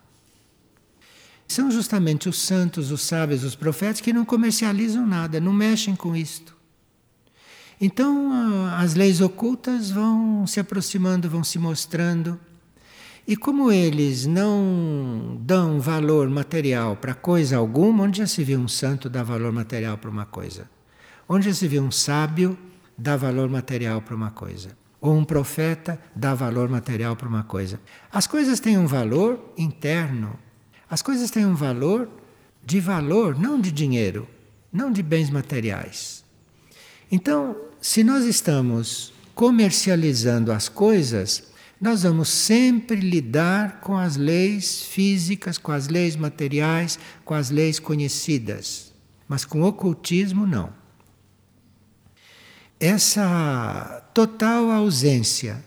São 1.48 1.70
justamente 1.70 2.28
os 2.28 2.40
santos, 2.40 2.92
os 2.92 3.02
sábios, 3.02 3.44
os 3.44 3.56
profetas 3.56 4.02
que 4.02 4.14
não 4.14 4.26
comercializam 4.26 5.06
nada, 5.06 5.40
não 5.40 5.54
mexem 5.54 5.96
com 5.96 6.16
isto. 6.16 6.56
Então 7.80 8.68
as 8.78 8.96
leis 8.96 9.22
ocultas 9.22 9.92
vão 9.92 10.48
se 10.48 10.60
aproximando, 10.60 11.30
vão 11.30 11.44
se 11.44 11.60
mostrando. 11.60 12.40
E 13.28 13.36
como 13.36 13.72
eles 13.72 14.26
não 14.26 15.38
dão 15.42 15.80
valor 15.80 16.30
material 16.30 16.96
para 16.96 17.14
coisa 17.14 17.58
alguma, 17.58 18.04
onde 18.04 18.20
já 18.20 18.28
se 18.28 18.44
viu 18.44 18.60
um 18.60 18.68
santo 18.68 19.10
dar 19.10 19.24
valor 19.24 19.52
material 19.52 19.98
para 19.98 20.10
uma 20.10 20.26
coisa? 20.26 20.70
Onde 21.28 21.50
já 21.50 21.56
se 21.56 21.68
viu 21.68 21.84
um 21.84 21.92
sábio 21.92 22.58
dá 22.98 23.18
valor 23.18 23.50
material 23.50 24.02
para 24.02 24.16
uma 24.16 24.32
coisa. 24.32 24.70
Ou 25.02 25.16
um 25.16 25.26
profeta 25.26 26.00
dá 26.16 26.34
valor 26.34 26.70
material 26.70 27.16
para 27.16 27.28
uma 27.28 27.44
coisa. 27.44 27.80
As 28.12 28.26
coisas 28.28 28.60
têm 28.60 28.78
um 28.78 28.88
valor 28.88 29.54
interno. 29.58 30.40
As 30.90 31.02
coisas 31.02 31.32
têm 31.32 31.46
um 31.46 31.56
valor 31.56 32.10
de 32.64 32.80
valor, 32.80 33.38
não 33.38 33.60
de 33.60 33.72
dinheiro, 33.72 34.28
não 34.72 34.92
de 34.92 35.04
bens 35.04 35.30
materiais. 35.30 36.24
Então, 37.12 37.56
se 37.82 38.04
nós 38.04 38.26
estamos 38.26 39.14
comercializando 39.34 40.52
as 40.52 40.68
coisas, 40.70 41.52
nós 41.80 42.04
vamos 42.04 42.30
sempre 42.30 42.98
lidar 42.98 43.80
com 43.82 43.98
as 43.98 44.16
leis 44.16 44.84
físicas, 44.84 45.58
com 45.58 45.72
as 45.72 45.88
leis 45.88 46.16
materiais, 46.16 46.98
com 47.24 47.34
as 47.34 47.50
leis 47.50 47.80
conhecidas. 47.80 48.94
Mas 49.28 49.44
com 49.46 49.62
o 49.62 49.66
ocultismo, 49.66 50.46
não 50.46 50.86
essa 52.80 54.04
total 54.14 54.70
ausência 54.70 55.64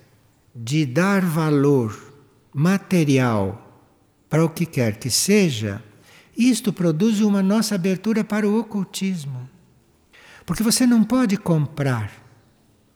de 0.54 0.84
dar 0.84 1.24
valor 1.24 2.14
material 2.52 3.67
para 4.28 4.44
o 4.44 4.50
que 4.50 4.66
quer 4.66 4.98
que 4.98 5.10
seja, 5.10 5.82
isto 6.36 6.72
produz 6.72 7.20
uma 7.20 7.42
nossa 7.42 7.74
abertura 7.74 8.22
para 8.22 8.48
o 8.48 8.58
ocultismo. 8.58 9.48
Porque 10.46 10.62
você 10.62 10.86
não 10.86 11.02
pode 11.02 11.36
comprar 11.36 12.12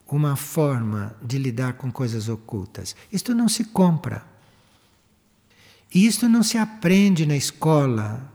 uma 0.07 0.37
forma 0.37 1.17
de 1.23 1.39
lidar 1.39 1.75
com 1.75 1.91
coisas 1.91 2.29
ocultas. 2.29 2.95
Isto 3.11 3.35
não 3.35 3.49
se 3.49 3.65
compra. 3.65 4.25
E 5.95 6.07
isto 6.07 6.29
não 6.29 6.43
se 6.43 6.59
aprende 6.59 7.27
na 7.27 7.37
escola. 7.37 8.31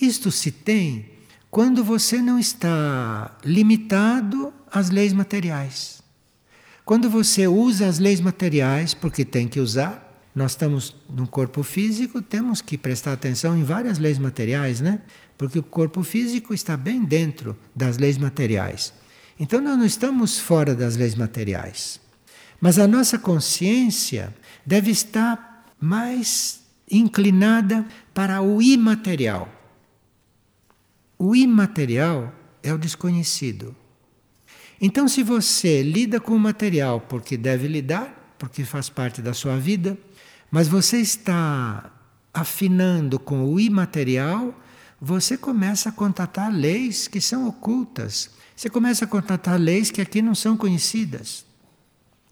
Isto 0.00 0.30
se 0.30 0.50
tem 0.50 1.10
quando 1.50 1.82
você 1.82 2.20
não 2.20 2.38
está 2.38 3.36
limitado 3.42 4.52
às 4.70 4.90
leis 4.90 5.12
materiais. 5.12 6.02
Quando 6.84 7.08
você 7.08 7.48
usa 7.48 7.88
as 7.88 7.98
leis 7.98 8.20
materiais, 8.20 8.92
porque 8.92 9.24
tem 9.24 9.48
que 9.48 9.58
usar, 9.58 10.05
nós 10.36 10.50
estamos 10.52 10.94
no 11.08 11.26
corpo 11.26 11.62
físico, 11.62 12.20
temos 12.20 12.60
que 12.60 12.76
prestar 12.76 13.14
atenção 13.14 13.56
em 13.56 13.64
várias 13.64 13.98
leis 13.98 14.18
materiais, 14.18 14.82
né? 14.82 15.00
Porque 15.38 15.58
o 15.58 15.62
corpo 15.62 16.02
físico 16.02 16.52
está 16.52 16.76
bem 16.76 17.02
dentro 17.02 17.56
das 17.74 17.96
leis 17.96 18.18
materiais. 18.18 18.92
Então 19.40 19.62
nós 19.62 19.78
não 19.78 19.86
estamos 19.86 20.38
fora 20.38 20.74
das 20.74 20.94
leis 20.94 21.14
materiais. 21.14 21.98
Mas 22.60 22.78
a 22.78 22.86
nossa 22.86 23.18
consciência 23.18 24.36
deve 24.64 24.90
estar 24.90 25.64
mais 25.80 26.60
inclinada 26.90 27.86
para 28.12 28.42
o 28.42 28.60
imaterial. 28.60 29.48
O 31.18 31.34
imaterial 31.34 32.30
é 32.62 32.74
o 32.74 32.78
desconhecido. 32.78 33.74
Então, 34.78 35.08
se 35.08 35.22
você 35.22 35.82
lida 35.82 36.20
com 36.20 36.34
o 36.34 36.38
material 36.38 37.00
porque 37.00 37.38
deve 37.38 37.66
lidar, 37.68 38.34
porque 38.38 38.64
faz 38.64 38.90
parte 38.90 39.22
da 39.22 39.32
sua 39.32 39.56
vida, 39.56 39.96
mas 40.50 40.68
você 40.68 40.98
está 40.98 41.90
afinando 42.32 43.18
com 43.18 43.44
o 43.44 43.58
imaterial, 43.58 44.54
você 45.00 45.36
começa 45.36 45.88
a 45.88 45.92
contatar 45.92 46.52
leis 46.52 47.08
que 47.08 47.20
são 47.20 47.46
ocultas. 47.46 48.30
Você 48.54 48.70
começa 48.70 49.04
a 49.04 49.08
contatar 49.08 49.58
leis 49.58 49.90
que 49.90 50.00
aqui 50.00 50.22
não 50.22 50.34
são 50.34 50.56
conhecidas, 50.56 51.44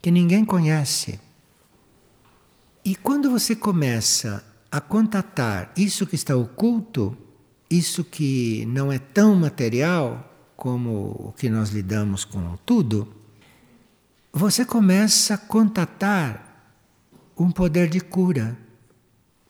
que 0.01 0.09
ninguém 0.09 0.43
conhece. 0.43 1.19
E 2.83 2.95
quando 2.95 3.29
você 3.31 3.55
começa 3.55 4.43
a 4.71 4.79
contatar 4.79 5.71
isso 5.75 6.05
que 6.05 6.15
está 6.15 6.35
oculto, 6.35 7.17
isso 7.69 8.03
que 8.03 8.65
não 8.67 8.91
é 8.91 8.99
tão 8.99 9.35
material 9.35 10.31
como 10.55 11.29
o 11.29 11.33
que 11.37 11.49
nós 11.49 11.69
lidamos 11.69 12.23
com 12.23 12.57
tudo, 12.65 13.07
você 14.31 14.65
começa 14.65 15.33
a 15.33 15.37
contatar 15.37 16.44
um 17.37 17.51
poder 17.51 17.87
de 17.87 17.99
cura. 17.99 18.57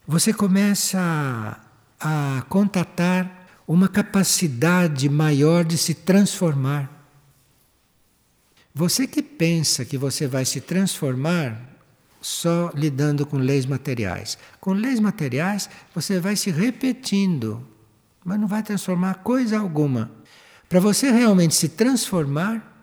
Você 0.08 0.34
começa 0.34 1.00
a, 2.00 2.38
a 2.38 2.42
contatar 2.44 3.48
uma 3.68 3.88
capacidade 3.88 5.10
maior 5.10 5.64
de 5.64 5.78
se 5.78 5.94
transformar. 5.94 6.92
Você 8.74 9.08
que 9.08 9.22
pensa 9.22 9.86
que 9.86 9.98
você 9.98 10.28
vai 10.28 10.46
se 10.46 10.62
transformar 10.62 11.76
só 12.22 12.72
lidando 12.74 13.26
com 13.26 13.38
leis 13.38 13.66
materiais. 13.66 14.38
Com 14.60 14.74
leis 14.74 15.00
materiais, 15.00 15.70
você 15.94 16.20
vai 16.20 16.36
se 16.36 16.50
repetindo, 16.50 17.66
mas 18.24 18.40
não 18.40 18.48
vai 18.48 18.64
transformar 18.64 19.16
coisa 19.16 19.60
alguma. 19.60 20.12
Para 20.68 20.80
você 20.80 21.12
realmente 21.12 21.54
se 21.54 21.70
transformar, 21.70 22.76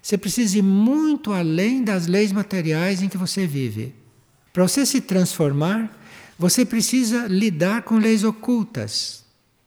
você 0.00 0.16
precisa 0.16 0.58
ir 0.58 0.62
muito 0.62 1.32
além 1.32 1.84
das 1.84 2.06
leis 2.06 2.32
materiais 2.32 3.02
em 3.02 3.08
que 3.08 3.18
você 3.18 3.46
vive. 3.46 3.99
Para 4.52 4.66
você 4.66 4.84
se 4.84 5.00
transformar, 5.00 5.96
você 6.38 6.64
precisa 6.64 7.26
lidar 7.28 7.82
com 7.82 7.98
leis 7.98 8.24
ocultas, 8.24 9.24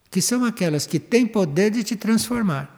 que 0.10 0.22
são 0.22 0.44
aquelas 0.44 0.86
que 0.86 1.00
têm 1.00 1.25
poder 1.25 1.72
de 1.72 1.84
te 1.84 1.96
transformar. 1.96 2.70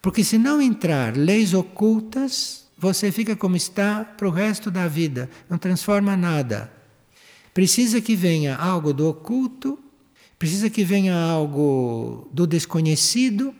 Porque 0.00 0.24
se 0.24 0.36
não 0.36 0.60
entrar 0.60 1.16
leis 1.16 1.54
ocultas, 1.54 2.66
você 2.76 3.12
fica 3.12 3.36
como 3.36 3.56
está 3.56 4.04
para 4.04 4.26
o 4.26 4.30
resto 4.30 4.70
da 4.70 4.88
vida, 4.88 5.30
não 5.48 5.56
transforma 5.56 6.16
nada. 6.16 6.72
Precisa 7.54 8.00
que 8.00 8.16
venha 8.16 8.56
algo 8.56 8.92
do 8.92 9.08
oculto, 9.08 9.78
precisa 10.38 10.68
que 10.68 10.84
venha 10.84 11.14
algo 11.14 12.28
do 12.32 12.46
desconhecido 12.46 13.54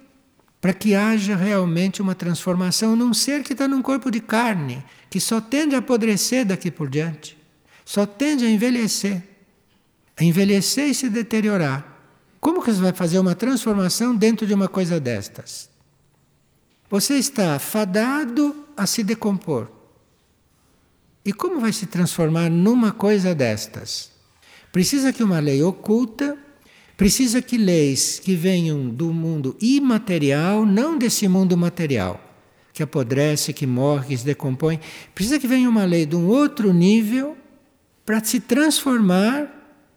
para 0.60 0.72
que 0.72 0.94
haja 0.94 1.36
realmente 1.36 2.02
uma 2.02 2.14
transformação 2.14 2.96
num 2.96 3.14
ser 3.14 3.42
que 3.42 3.52
está 3.52 3.68
num 3.68 3.82
corpo 3.82 4.10
de 4.10 4.20
carne, 4.20 4.82
que 5.08 5.20
só 5.20 5.40
tende 5.40 5.74
a 5.74 5.78
apodrecer 5.78 6.44
daqui 6.44 6.70
por 6.70 6.88
diante, 6.88 7.36
só 7.92 8.06
tende 8.06 8.46
a 8.46 8.50
envelhecer, 8.50 9.22
a 10.16 10.24
envelhecer 10.24 10.88
e 10.88 10.94
se 10.94 11.10
deteriorar. 11.10 11.86
Como 12.40 12.62
que 12.62 12.72
você 12.72 12.80
vai 12.80 12.94
fazer 12.94 13.18
uma 13.18 13.34
transformação 13.34 14.16
dentro 14.16 14.46
de 14.46 14.54
uma 14.54 14.66
coisa 14.66 14.98
destas? 14.98 15.68
Você 16.88 17.16
está 17.18 17.58
fadado 17.58 18.64
a 18.74 18.86
se 18.86 19.04
decompor. 19.04 19.70
E 21.22 21.34
como 21.34 21.60
vai 21.60 21.70
se 21.70 21.84
transformar 21.84 22.48
numa 22.48 22.92
coisa 22.92 23.34
destas? 23.34 24.10
Precisa 24.72 25.12
que 25.12 25.22
uma 25.22 25.38
lei 25.38 25.62
oculta 25.62 26.38
Precisa 26.96 27.42
que 27.42 27.58
leis 27.58 28.18
que 28.18 28.34
venham 28.34 28.88
do 28.88 29.12
mundo 29.12 29.56
imaterial, 29.60 30.64
não 30.64 30.96
desse 30.96 31.26
mundo 31.26 31.56
material, 31.56 32.20
que 32.72 32.82
apodrece, 32.82 33.52
que 33.52 33.66
morre, 33.66 34.08
que 34.08 34.16
se 34.16 34.24
decompõe. 34.24 34.78
Precisa 35.14 35.38
que 35.38 35.48
venha 35.48 35.68
uma 35.68 35.84
lei 35.84 36.06
de 36.06 36.14
um 36.14 36.28
outro 36.28 36.72
nível 36.72 37.36
para 38.04 38.22
se 38.22 38.40
transformar 38.40 39.48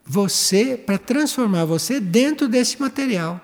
você, 0.05 0.77
para 0.77 0.97
transformar 0.97 1.65
você 1.65 1.99
dentro 1.99 2.47
desse 2.47 2.79
material. 2.79 3.41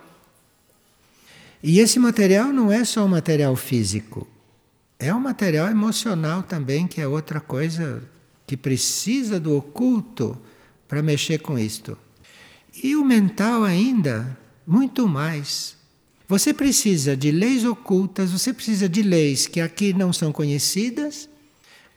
E 1.64 1.80
esse 1.80 2.00
material 2.00 2.52
não 2.52 2.72
é 2.72 2.84
só 2.84 3.06
um 3.06 3.10
material 3.10 3.56
físico, 3.56 4.28
é 5.00 5.14
um 5.14 5.20
material 5.20 5.68
emocional 5.68 6.44
também, 6.44 6.88
que 6.88 7.02
é 7.02 7.08
outra 7.08 7.40
coisa 7.40 8.04
que 8.46 8.58
precisa 8.58 9.40
do 9.40 9.56
oculto 9.56 10.38
para 10.88 11.02
mexer 11.02 11.40
com 11.40 11.58
isto. 11.58 11.98
E 12.84 12.96
o 12.96 13.04
mental 13.04 13.64
ainda, 13.64 14.38
muito 14.66 15.08
mais. 15.08 15.76
Você 16.28 16.54
precisa 16.54 17.16
de 17.16 17.32
leis 17.32 17.66
ocultas, 17.66 18.32
você 18.32 18.54
precisa 18.54 18.88
de 18.88 19.02
leis 19.02 19.48
que 19.48 19.60
aqui 19.60 19.94
não 19.94 20.14
são 20.14 20.32
conhecidas, 20.32 21.28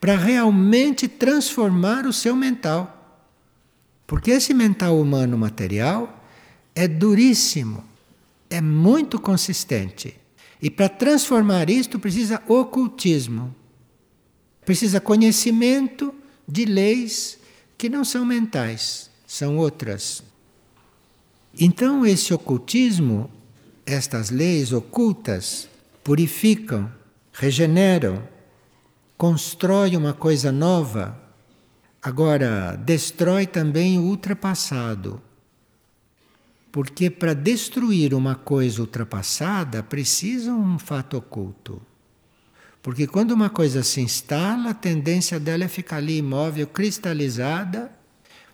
para 0.04 0.16
realmente 0.16 1.08
transformar 1.08 2.04
o 2.04 2.12
seu 2.12 2.36
mental. 2.36 3.24
Porque 4.06 4.32
esse 4.32 4.52
mental 4.52 5.00
humano 5.00 5.38
material 5.38 6.22
é 6.74 6.86
duríssimo, 6.86 7.82
é 8.50 8.60
muito 8.60 9.18
consistente. 9.18 10.14
E 10.60 10.68
para 10.68 10.90
transformar 10.90 11.70
isto 11.70 11.98
precisa 11.98 12.42
ocultismo. 12.46 13.56
Precisa 14.62 15.00
conhecimento 15.00 16.14
de 16.46 16.66
leis 16.66 17.38
que 17.78 17.88
não 17.88 18.04
são 18.04 18.26
mentais, 18.26 19.10
são 19.26 19.56
outras. 19.56 20.22
Então, 21.58 22.04
esse 22.04 22.34
ocultismo, 22.34 23.30
estas 23.86 24.28
leis 24.28 24.70
ocultas, 24.70 25.66
purificam, 26.02 26.92
regeneram, 27.32 28.33
constrói 29.16 29.96
uma 29.96 30.12
coisa 30.12 30.50
nova. 30.50 31.18
Agora, 32.02 32.76
destrói 32.76 33.46
também 33.46 33.98
o 33.98 34.02
ultrapassado. 34.02 35.20
Porque 36.70 37.08
para 37.08 37.34
destruir 37.34 38.14
uma 38.14 38.34
coisa 38.34 38.80
ultrapassada 38.80 39.82
precisa 39.82 40.52
um 40.52 40.78
fato 40.78 41.16
oculto. 41.16 41.80
Porque 42.82 43.06
quando 43.06 43.30
uma 43.30 43.48
coisa 43.48 43.82
se 43.82 44.00
instala, 44.00 44.70
a 44.70 44.74
tendência 44.74 45.40
dela 45.40 45.64
é 45.64 45.68
ficar 45.68 45.96
ali 45.96 46.18
imóvel, 46.18 46.66
cristalizada 46.66 47.90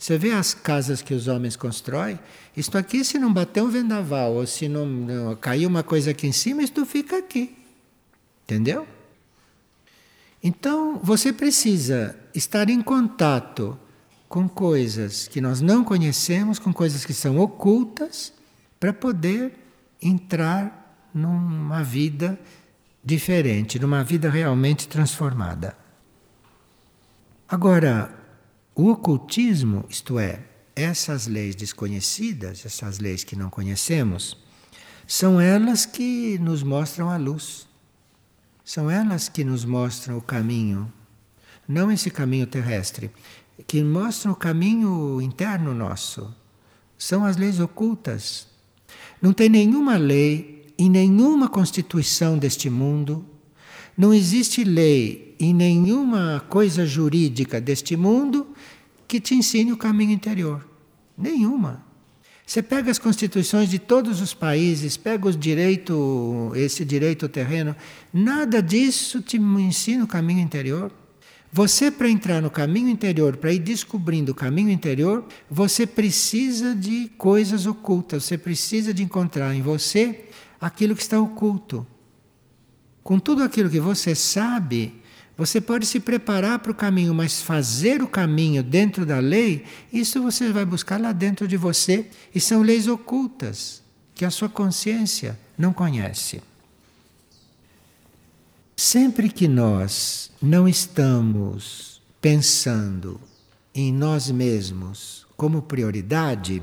você 0.01 0.16
vê 0.16 0.33
as 0.33 0.55
casas 0.55 1.03
que 1.03 1.12
os 1.12 1.29
homens 1.29 1.57
constroem? 1.57 2.18
Isto 2.57 2.79
aqui, 2.79 3.05
se 3.05 3.18
não 3.18 3.31
bater 3.31 3.62
um 3.62 3.68
vendaval 3.68 4.33
ou 4.33 4.46
se 4.46 4.66
não, 4.66 4.87
não 4.87 5.37
cair 5.37 5.66
uma 5.66 5.83
coisa 5.83 6.12
aqui 6.12 6.27
em 6.27 6.33
cima, 6.33 6.62
isto 6.62 6.87
fica 6.87 7.18
aqui. 7.18 7.55
Entendeu? 8.44 8.87
Então, 10.42 10.98
você 11.03 11.33
precisa 11.33 12.18
estar 12.35 12.70
em 12.70 12.81
contato 12.81 13.79
com 14.29 14.48
coisas 14.48 15.29
que 15.29 15.40
nós 15.40 15.61
não 15.61 15.85
conhecemos, 15.85 16.59
com 16.59 16.72
coisas 16.72 17.05
que 17.05 17.12
são 17.12 17.38
ocultas, 17.38 18.33
para 18.79 18.92
poder 18.92 19.53
entrar 20.00 21.09
numa 21.12 21.83
vida 21.83 22.38
diferente, 23.05 23.79
numa 23.79 24.05
vida 24.05 24.31
realmente 24.31 24.88
transformada. 24.88 25.76
Agora, 27.48 28.14
o 28.74 28.88
ocultismo, 28.90 29.85
isto 29.88 30.18
é, 30.18 30.44
essas 30.76 31.26
leis 31.26 31.55
desconhecidas, 31.55 32.64
essas 32.64 32.98
leis 32.98 33.24
que 33.24 33.37
não 33.37 33.50
conhecemos, 33.50 34.38
são 35.07 35.40
elas 35.40 35.85
que 35.85 36.38
nos 36.38 36.62
mostram 36.62 37.11
a 37.11 37.16
luz. 37.16 37.66
São 38.72 38.88
elas 38.88 39.28
que 39.28 39.42
nos 39.42 39.64
mostram 39.64 40.16
o 40.16 40.22
caminho, 40.22 40.92
não 41.66 41.90
esse 41.90 42.09
caminho 42.09 42.46
terrestre, 42.46 43.11
que 43.66 43.83
mostram 43.83 44.30
o 44.30 44.37
caminho 44.37 45.20
interno 45.20 45.74
nosso. 45.74 46.33
São 46.96 47.24
as 47.24 47.37
leis 47.37 47.59
ocultas. 47.59 48.46
Não 49.20 49.33
tem 49.33 49.48
nenhuma 49.48 49.96
lei 49.96 50.72
em 50.78 50.88
nenhuma 50.88 51.48
constituição 51.48 52.38
deste 52.38 52.70
mundo, 52.70 53.26
não 53.98 54.14
existe 54.14 54.62
lei 54.62 55.35
em 55.40 55.52
nenhuma 55.52 56.40
coisa 56.48 56.87
jurídica 56.87 57.61
deste 57.61 57.96
mundo 57.96 58.54
que 59.09 59.18
te 59.18 59.35
ensine 59.35 59.72
o 59.72 59.76
caminho 59.76 60.12
interior. 60.12 60.64
Nenhuma. 61.18 61.85
Você 62.50 62.62
pega 62.64 62.90
as 62.90 62.98
constituições 62.98 63.70
de 63.70 63.78
todos 63.78 64.20
os 64.20 64.34
países, 64.34 64.96
pega 64.96 65.28
os 65.28 65.38
direito, 65.38 66.50
esse 66.56 66.84
direito 66.84 67.28
terreno, 67.28 67.76
nada 68.12 68.60
disso 68.60 69.22
te 69.22 69.36
ensina 69.36 70.02
o 70.02 70.08
caminho 70.08 70.40
interior. 70.40 70.90
Você, 71.52 71.92
para 71.92 72.10
entrar 72.10 72.42
no 72.42 72.50
caminho 72.50 72.88
interior, 72.88 73.36
para 73.36 73.52
ir 73.52 73.60
descobrindo 73.60 74.32
o 74.32 74.34
caminho 74.34 74.68
interior, 74.68 75.24
você 75.48 75.86
precisa 75.86 76.74
de 76.74 77.08
coisas 77.16 77.66
ocultas, 77.66 78.24
você 78.24 78.36
precisa 78.36 78.92
de 78.92 79.04
encontrar 79.04 79.54
em 79.54 79.62
você 79.62 80.24
aquilo 80.60 80.96
que 80.96 81.02
está 81.02 81.20
oculto. 81.20 81.86
Com 83.00 83.20
tudo 83.20 83.44
aquilo 83.44 83.70
que 83.70 83.78
você 83.78 84.12
sabe, 84.12 84.99
você 85.40 85.59
pode 85.59 85.87
se 85.87 85.98
preparar 85.98 86.59
para 86.59 86.70
o 86.70 86.74
caminho, 86.74 87.14
mas 87.14 87.40
fazer 87.40 88.03
o 88.03 88.07
caminho 88.07 88.62
dentro 88.62 89.07
da 89.07 89.18
lei, 89.20 89.64
isso 89.90 90.22
você 90.22 90.53
vai 90.53 90.66
buscar 90.66 91.00
lá 91.00 91.12
dentro 91.12 91.48
de 91.48 91.57
você. 91.57 92.11
E 92.35 92.38
são 92.38 92.61
leis 92.61 92.87
ocultas 92.87 93.83
que 94.14 94.26
a 94.26 94.31
sua 94.31 94.50
consciência 94.50 95.40
não 95.57 95.72
conhece. 95.72 96.42
Sempre 98.76 99.31
que 99.31 99.48
nós 99.48 100.31
não 100.42 100.68
estamos 100.68 102.03
pensando 102.20 103.18
em 103.74 103.90
nós 103.90 104.31
mesmos 104.31 105.26
como 105.38 105.62
prioridade, 105.62 106.62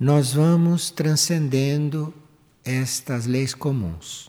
nós 0.00 0.32
vamos 0.32 0.90
transcendendo 0.90 2.12
estas 2.64 3.24
leis 3.24 3.54
comuns. 3.54 4.28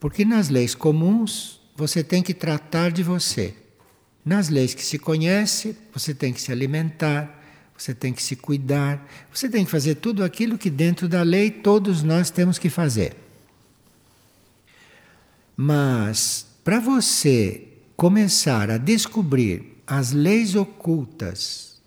Porque 0.00 0.24
nas 0.24 0.48
leis 0.48 0.74
comuns 0.74 1.59
você 1.80 2.04
tem 2.04 2.22
que 2.22 2.34
tratar 2.34 2.90
de 2.90 3.02
você. 3.02 3.54
Nas 4.22 4.50
leis 4.50 4.74
que 4.74 4.84
se 4.84 4.98
conhece, 4.98 5.74
você 5.94 6.12
tem 6.12 6.30
que 6.30 6.40
se 6.40 6.52
alimentar, 6.52 7.42
você 7.76 7.94
tem 7.94 8.12
que 8.12 8.22
se 8.22 8.36
cuidar, 8.36 9.08
você 9.32 9.48
tem 9.48 9.64
que 9.64 9.70
fazer 9.70 9.94
tudo 9.94 10.22
aquilo 10.22 10.58
que 10.58 10.68
dentro 10.68 11.08
da 11.08 11.22
lei 11.22 11.50
todos 11.50 12.02
nós 12.02 12.28
temos 12.28 12.58
que 12.58 12.68
fazer. 12.68 13.16
Mas 15.56 16.46
para 16.62 16.78
você 16.78 17.66
começar 17.96 18.70
a 18.70 18.76
descobrir 18.76 19.82
as 19.86 20.12
leis 20.12 20.54
ocultas 20.54 21.80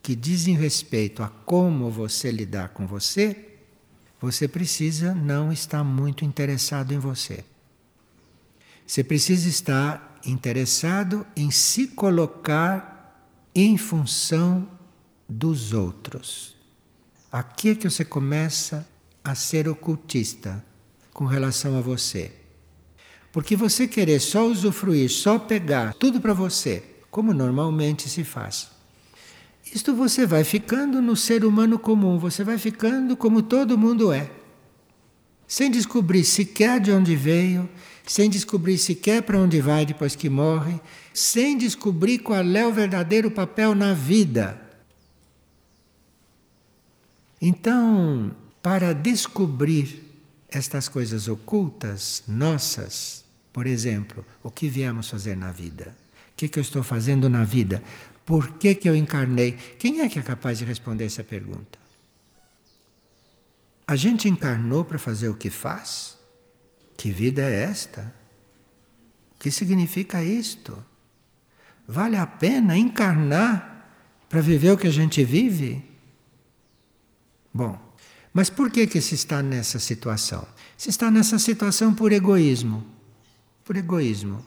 que 0.00 0.14
dizem 0.14 0.54
respeito 0.54 1.24
a 1.24 1.28
como 1.28 1.90
você 1.90 2.30
lidar 2.30 2.68
com 2.68 2.86
você, 2.86 3.36
você 4.20 4.46
precisa 4.46 5.12
não 5.12 5.52
estar 5.52 5.82
muito 5.82 6.24
interessado 6.24 6.92
em 6.92 6.98
você. 7.00 7.44
Você 8.90 9.04
precisa 9.04 9.48
estar 9.48 10.18
interessado 10.26 11.24
em 11.36 11.48
se 11.48 11.86
colocar 11.86 13.24
em 13.54 13.78
função 13.78 14.68
dos 15.28 15.72
outros. 15.72 16.56
Aqui 17.30 17.68
é 17.68 17.74
que 17.76 17.88
você 17.88 18.04
começa 18.04 18.84
a 19.22 19.36
ser 19.36 19.68
ocultista 19.68 20.64
com 21.12 21.24
relação 21.24 21.78
a 21.78 21.80
você. 21.80 22.32
Porque 23.30 23.54
você 23.54 23.86
querer 23.86 24.18
só 24.18 24.44
usufruir, 24.44 25.08
só 25.08 25.38
pegar 25.38 25.94
tudo 25.94 26.20
para 26.20 26.34
você, 26.34 26.82
como 27.12 27.32
normalmente 27.32 28.08
se 28.08 28.24
faz. 28.24 28.72
Isto 29.72 29.94
você 29.94 30.26
vai 30.26 30.42
ficando 30.42 31.00
no 31.00 31.14
ser 31.14 31.44
humano 31.44 31.78
comum, 31.78 32.18
você 32.18 32.42
vai 32.42 32.58
ficando 32.58 33.16
como 33.16 33.40
todo 33.40 33.78
mundo 33.78 34.12
é. 34.12 34.28
Sem 35.46 35.70
descobrir 35.70 36.24
sequer 36.24 36.80
de 36.80 36.90
onde 36.90 37.14
veio, 37.14 37.68
sem 38.10 38.28
descobrir 38.28 38.76
sequer 38.76 39.22
para 39.22 39.38
onde 39.38 39.60
vai 39.60 39.86
depois 39.86 40.16
que 40.16 40.28
morre, 40.28 40.80
sem 41.14 41.56
descobrir 41.56 42.18
qual 42.18 42.44
é 42.44 42.66
o 42.66 42.72
verdadeiro 42.72 43.30
papel 43.30 43.72
na 43.72 43.94
vida. 43.94 44.60
Então, 47.40 48.34
para 48.60 48.92
descobrir 48.92 50.02
estas 50.48 50.88
coisas 50.88 51.28
ocultas 51.28 52.24
nossas, 52.26 53.24
por 53.52 53.64
exemplo, 53.64 54.26
o 54.42 54.50
que 54.50 54.68
viemos 54.68 55.08
fazer 55.08 55.36
na 55.36 55.52
vida? 55.52 55.94
O 56.32 56.36
que, 56.36 56.48
que 56.48 56.58
eu 56.58 56.62
estou 56.62 56.82
fazendo 56.82 57.28
na 57.28 57.44
vida? 57.44 57.80
Por 58.26 58.54
que, 58.54 58.74
que 58.74 58.88
eu 58.88 58.96
encarnei? 58.96 59.52
Quem 59.78 60.00
é 60.00 60.08
que 60.08 60.18
é 60.18 60.22
capaz 60.22 60.58
de 60.58 60.64
responder 60.64 61.04
essa 61.04 61.22
pergunta? 61.22 61.78
A 63.86 63.94
gente 63.94 64.28
encarnou 64.28 64.84
para 64.84 64.98
fazer 64.98 65.28
o 65.28 65.36
que 65.36 65.48
faz? 65.48 66.18
Que 67.00 67.10
vida 67.10 67.40
é 67.40 67.62
esta? 67.62 68.14
O 69.34 69.38
que 69.38 69.50
significa 69.50 70.22
isto? 70.22 70.76
Vale 71.88 72.18
a 72.18 72.26
pena 72.26 72.76
encarnar 72.76 73.90
para 74.28 74.42
viver 74.42 74.72
o 74.72 74.76
que 74.76 74.86
a 74.86 74.92
gente 74.92 75.24
vive? 75.24 75.82
Bom, 77.54 77.80
mas 78.34 78.50
por 78.50 78.70
que, 78.70 78.86
que 78.86 79.00
se 79.00 79.14
está 79.14 79.42
nessa 79.42 79.78
situação? 79.78 80.46
Se 80.76 80.90
está 80.90 81.10
nessa 81.10 81.38
situação 81.38 81.94
por 81.94 82.12
egoísmo. 82.12 82.86
Por 83.64 83.78
egoísmo. 83.78 84.44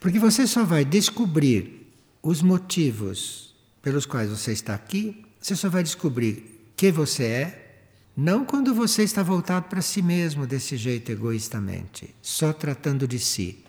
Porque 0.00 0.18
você 0.18 0.46
só 0.46 0.64
vai 0.64 0.82
descobrir 0.82 1.94
os 2.22 2.40
motivos 2.40 3.54
pelos 3.82 4.06
quais 4.06 4.30
você 4.30 4.50
está 4.50 4.74
aqui, 4.74 5.26
você 5.38 5.54
só 5.54 5.68
vai 5.68 5.82
descobrir 5.82 6.72
quem 6.74 6.90
você 6.90 7.24
é 7.24 7.65
não 8.16 8.44
quando 8.44 8.74
você 8.74 9.02
está 9.02 9.22
voltado 9.22 9.68
para 9.68 9.82
si 9.82 10.00
mesmo 10.00 10.46
desse 10.46 10.76
jeito 10.76 11.12
egoístamente, 11.12 12.14
só 12.22 12.52
tratando 12.52 13.06
de 13.06 13.18
si. 13.18 13.62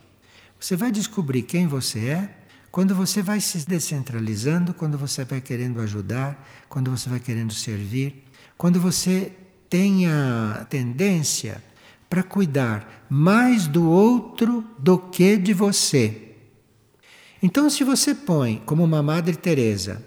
Você 0.59 0.75
vai 0.75 0.91
descobrir 0.91 1.43
quem 1.43 1.67
você 1.67 1.99
é 1.99 2.37
quando 2.71 2.93
você 2.93 3.21
vai 3.21 3.41
se 3.41 3.65
descentralizando, 3.67 4.73
quando 4.73 4.97
você 4.97 5.25
vai 5.25 5.41
querendo 5.41 5.81
ajudar, 5.81 6.47
quando 6.69 6.91
você 6.91 7.09
vai 7.09 7.19
querendo 7.19 7.53
servir, 7.53 8.23
quando 8.57 8.79
você 8.79 9.31
tem 9.69 10.07
a 10.07 10.65
tendência 10.69 11.63
para 12.09 12.23
cuidar 12.23 13.05
mais 13.09 13.67
do 13.67 13.89
outro 13.89 14.63
do 14.77 14.97
que 14.97 15.37
de 15.37 15.53
você. 15.53 16.35
Então, 17.41 17.69
se 17.69 17.83
você 17.83 18.15
põe 18.15 18.61
como 18.65 18.83
uma 18.83 19.03
Madre 19.03 19.35
Teresa, 19.35 20.05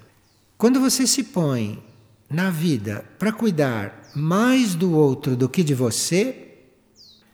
quando 0.57 0.81
você 0.81 1.07
se 1.07 1.25
põe 1.25 1.83
na 2.31 2.49
vida 2.49 3.05
para 3.19 3.33
cuidar 3.33 4.13
mais 4.15 4.77
do 4.77 4.93
outro 4.93 5.37
do 5.37 5.49
que 5.49 5.65
de 5.65 5.75
você, 5.75 6.47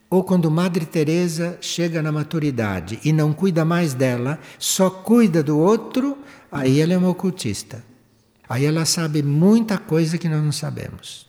ou 0.09 0.25
quando 0.25 0.51
Madre 0.51 0.87
Teresa 0.87 1.59
chega 1.61 2.01
na 2.01 2.11
maturidade 2.11 2.99
e 3.05 3.13
não 3.13 3.33
cuida 3.33 3.65
mais 3.65 3.93
dela, 3.93 4.39
só 4.59 4.89
cuida 4.89 5.43
do 5.43 5.59
outro, 5.59 6.17
aí 6.51 6.81
ela 6.81 6.95
é 6.95 6.99
uma 6.99 7.11
ocultista. 7.11 7.85
Aí 8.49 8.65
ela 8.65 8.85
sabe 8.85 9.23
muita 9.23 9.77
coisa 9.77 10.17
que 10.17 10.29
nós 10.29 10.43
não 10.43 10.53
sabemos. 10.53 11.27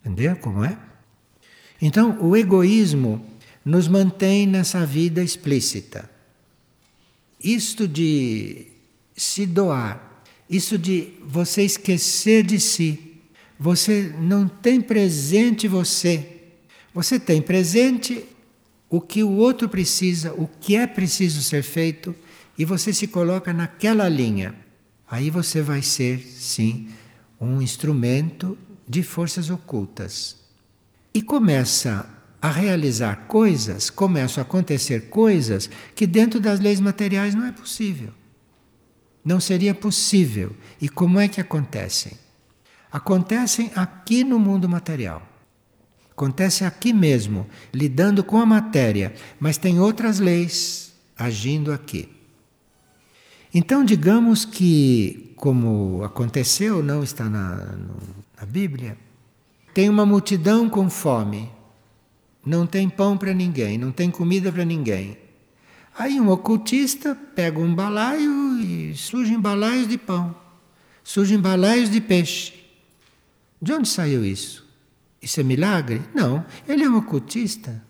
Entendeu 0.00 0.36
como 0.36 0.64
é? 0.64 0.78
Então, 1.80 2.18
o 2.20 2.36
egoísmo 2.36 3.24
nos 3.64 3.88
mantém 3.88 4.46
nessa 4.46 4.84
vida 4.84 5.22
explícita. 5.22 6.10
Isto 7.42 7.88
de 7.88 8.66
se 9.16 9.46
doar 9.46 10.09
isso 10.50 10.76
de 10.76 11.12
você 11.22 11.62
esquecer 11.62 12.42
de 12.42 12.58
si. 12.58 13.20
Você 13.58 14.12
não 14.18 14.48
tem 14.48 14.80
presente 14.80 15.68
você. 15.68 16.26
Você 16.92 17.20
tem 17.20 17.40
presente 17.40 18.24
o 18.88 19.00
que 19.00 19.22
o 19.22 19.30
outro 19.30 19.68
precisa, 19.68 20.32
o 20.32 20.48
que 20.60 20.74
é 20.74 20.88
preciso 20.88 21.40
ser 21.40 21.62
feito, 21.62 22.12
e 22.58 22.64
você 22.64 22.92
se 22.92 23.06
coloca 23.06 23.52
naquela 23.52 24.08
linha. 24.08 24.52
Aí 25.08 25.30
você 25.30 25.62
vai 25.62 25.82
ser, 25.82 26.18
sim, 26.18 26.88
um 27.40 27.62
instrumento 27.62 28.58
de 28.88 29.04
forças 29.04 29.50
ocultas. 29.50 30.36
E 31.14 31.22
começa 31.22 32.08
a 32.42 32.50
realizar 32.50 33.26
coisas, 33.28 33.88
começam 33.88 34.42
a 34.42 34.46
acontecer 34.46 35.10
coisas 35.10 35.70
que 35.94 36.06
dentro 36.06 36.40
das 36.40 36.58
leis 36.58 36.80
materiais 36.80 37.34
não 37.34 37.46
é 37.46 37.52
possível. 37.52 38.19
Não 39.24 39.40
seria 39.40 39.74
possível. 39.74 40.54
E 40.80 40.88
como 40.88 41.18
é 41.18 41.28
que 41.28 41.40
acontecem? 41.40 42.12
Acontecem 42.90 43.70
aqui 43.74 44.24
no 44.24 44.38
mundo 44.38 44.68
material. 44.68 45.22
Acontece 46.10 46.64
aqui 46.64 46.92
mesmo, 46.92 47.46
lidando 47.72 48.22
com 48.22 48.38
a 48.38 48.44
matéria, 48.44 49.14
mas 49.38 49.56
tem 49.56 49.80
outras 49.80 50.18
leis 50.18 50.92
agindo 51.16 51.72
aqui. 51.72 52.08
Então, 53.54 53.84
digamos 53.84 54.44
que, 54.44 55.32
como 55.36 56.04
aconteceu, 56.04 56.82
não 56.82 57.02
está 57.02 57.24
na, 57.24 57.78
na 58.38 58.46
Bíblia, 58.46 58.98
tem 59.72 59.88
uma 59.88 60.04
multidão 60.04 60.68
com 60.68 60.90
fome, 60.90 61.50
não 62.44 62.66
tem 62.66 62.88
pão 62.88 63.16
para 63.16 63.32
ninguém, 63.32 63.78
não 63.78 63.90
tem 63.90 64.10
comida 64.10 64.52
para 64.52 64.64
ninguém. 64.64 65.16
Aí 65.98 66.20
um 66.20 66.28
ocultista 66.30 67.14
pega 67.14 67.58
um 67.58 67.74
balaio 67.74 68.49
e 68.60 68.94
surgem 68.96 69.40
balaios 69.40 69.88
de 69.88 69.98
pão, 69.98 70.34
surgem 71.02 71.38
balaios 71.38 71.90
de 71.90 72.00
peixe. 72.00 72.54
De 73.60 73.72
onde 73.72 73.88
saiu 73.88 74.24
isso? 74.24 74.66
Isso 75.20 75.40
é 75.40 75.42
milagre? 75.42 76.00
Não, 76.14 76.44
ele 76.68 76.84
é 76.84 76.88
um 76.88 76.96
ocultista. 76.96 77.82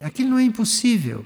Aquilo 0.00 0.30
não 0.30 0.38
é 0.38 0.42
impossível. 0.42 1.24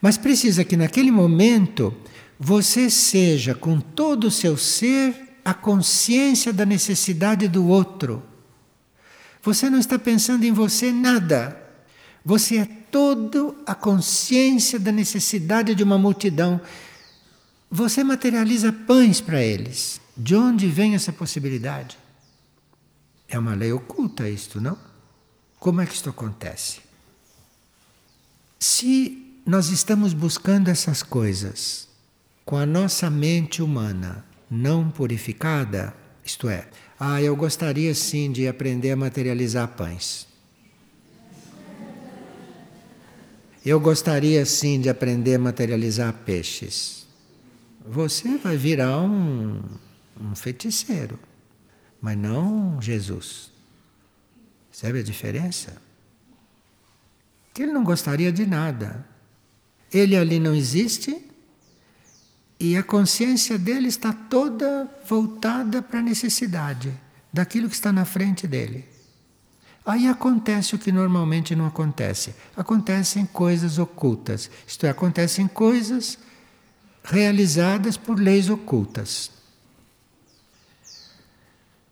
Mas 0.00 0.16
precisa 0.16 0.64
que 0.64 0.76
naquele 0.76 1.10
momento 1.10 1.94
você 2.38 2.88
seja 2.88 3.54
com 3.54 3.80
todo 3.80 4.28
o 4.28 4.30
seu 4.30 4.56
ser 4.56 5.38
a 5.44 5.52
consciência 5.52 6.52
da 6.52 6.64
necessidade 6.64 7.48
do 7.48 7.66
outro. 7.66 8.22
Você 9.42 9.68
não 9.68 9.78
está 9.78 9.98
pensando 9.98 10.44
em 10.44 10.52
você 10.52 10.92
nada. 10.92 11.60
Você 12.24 12.58
é 12.58 12.64
toda 12.90 13.54
a 13.66 13.74
consciência 13.74 14.78
da 14.78 14.92
necessidade 14.92 15.74
de 15.74 15.82
uma 15.82 15.98
multidão. 15.98 16.60
Você 17.70 18.02
materializa 18.02 18.72
pães 18.72 19.20
para 19.20 19.42
eles. 19.42 20.00
De 20.16 20.34
onde 20.34 20.66
vem 20.66 20.94
essa 20.94 21.12
possibilidade? 21.12 21.98
É 23.28 23.38
uma 23.38 23.54
lei 23.54 23.72
oculta 23.72 24.28
isto, 24.28 24.60
não? 24.60 24.76
Como 25.58 25.80
é 25.80 25.86
que 25.86 25.94
isto 25.94 26.10
acontece? 26.10 26.80
Se 28.58 29.40
nós 29.46 29.70
estamos 29.70 30.12
buscando 30.12 30.68
essas 30.68 31.02
coisas 31.02 31.88
com 32.44 32.56
a 32.56 32.66
nossa 32.66 33.10
mente 33.10 33.62
humana 33.62 34.24
não 34.50 34.90
purificada, 34.90 35.94
isto 36.24 36.48
é, 36.48 36.68
ah, 36.98 37.22
eu 37.22 37.36
gostaria 37.36 37.94
sim 37.94 38.32
de 38.32 38.48
aprender 38.48 38.92
a 38.92 38.96
materializar 38.96 39.68
pães. 39.68 40.26
eu 43.64 43.78
gostaria 43.78 44.46
sim 44.46 44.80
de 44.80 44.88
aprender 44.88 45.34
a 45.34 45.38
materializar 45.38 46.12
peixes. 46.24 46.97
Você 47.90 48.36
vai 48.36 48.54
virar 48.56 49.00
um, 49.00 49.62
um 50.20 50.34
feiticeiro, 50.34 51.18
mas 52.00 52.18
não 52.18 52.80
Jesus. 52.82 53.50
Sabe 54.70 55.00
a 55.00 55.02
diferença? 55.02 55.80
Que 57.54 57.62
ele 57.62 57.72
não 57.72 57.82
gostaria 57.82 58.30
de 58.30 58.44
nada. 58.44 59.06
Ele 59.90 60.16
ali 60.16 60.38
não 60.38 60.54
existe 60.54 61.24
e 62.60 62.76
a 62.76 62.82
consciência 62.82 63.58
dele 63.58 63.88
está 63.88 64.12
toda 64.12 64.86
voltada 65.06 65.80
para 65.80 66.00
a 66.00 66.02
necessidade 66.02 66.92
daquilo 67.32 67.70
que 67.70 67.74
está 67.74 67.90
na 67.90 68.04
frente 68.04 68.46
dele. 68.46 68.84
Aí 69.86 70.06
acontece 70.06 70.74
o 70.74 70.78
que 70.78 70.92
normalmente 70.92 71.56
não 71.56 71.66
acontece. 71.66 72.34
Acontecem 72.54 73.24
coisas 73.24 73.78
ocultas, 73.78 74.50
isto 74.66 74.84
é, 74.84 74.90
acontecem 74.90 75.48
coisas 75.48 76.18
realizadas 77.08 77.96
por 77.96 78.18
leis 78.18 78.48
ocultas. 78.48 79.30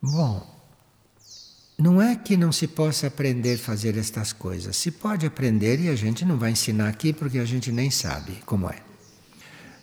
Bom, 0.01 0.45
não 1.77 2.01
é 2.01 2.15
que 2.15 2.37
não 2.37 2.51
se 2.51 2.67
possa 2.67 3.07
aprender 3.07 3.55
a 3.55 3.57
fazer 3.57 3.97
estas 3.97 4.31
coisas. 4.31 4.77
Se 4.77 4.91
pode 4.91 5.25
aprender 5.25 5.79
e 5.79 5.89
a 5.89 5.95
gente 5.95 6.23
não 6.23 6.37
vai 6.37 6.51
ensinar 6.51 6.87
aqui 6.87 7.11
porque 7.11 7.39
a 7.39 7.45
gente 7.45 7.71
nem 7.71 7.91
sabe 7.91 8.39
como 8.45 8.69
é. 8.69 8.77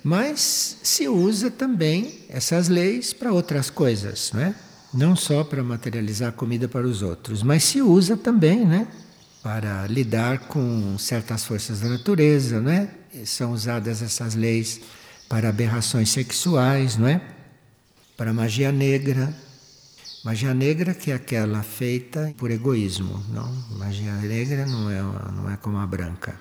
Mas 0.03 0.79
se 0.83 1.09
usa 1.09 1.51
também 1.51 2.27
essas 2.29 2.69
leis 2.69 3.13
para 3.13 3.33
outras 3.33 3.71
coisas, 3.71 4.31
não 4.33 4.41
é? 4.41 4.55
não 4.95 5.17
só 5.17 5.43
para 5.43 5.63
materializar 5.63 6.33
comida 6.33 6.69
para 6.69 6.87
os 6.87 7.03
outros, 7.03 7.43
mas 7.43 7.65
se 7.65 7.83
usa 7.83 8.17
também, 8.17 8.65
né? 8.65 8.87
Para 9.43 9.87
lidar 9.89 10.47
com 10.47 10.97
certas 10.97 11.45
forças 11.45 11.81
da 11.81 11.89
natureza, 11.89 12.61
não 12.61 12.71
é? 12.71 12.89
São 13.27 13.53
usadas 13.53 14.01
essas 14.01 14.35
leis 14.35 14.81
para 15.29 15.49
aberrações 15.49 16.11
sexuais, 16.11 16.97
não 16.97 17.09
é? 17.09 17.21
Para 18.17 18.33
magia 18.33 18.71
negra. 18.71 19.35
Magia 20.25 20.55
negra 20.55 20.95
que 20.95 21.11
é 21.11 21.15
aquela 21.15 21.63
feita 21.63 22.35
por 22.39 22.51
egoísmo, 22.51 23.23
não? 23.29 23.53
Magia 23.79 24.15
negra 24.15 24.65
não 24.65 24.91
é, 24.91 25.03
não 25.33 25.51
é 25.51 25.57
como 25.57 25.77
a 25.79 25.87
branca, 25.87 26.35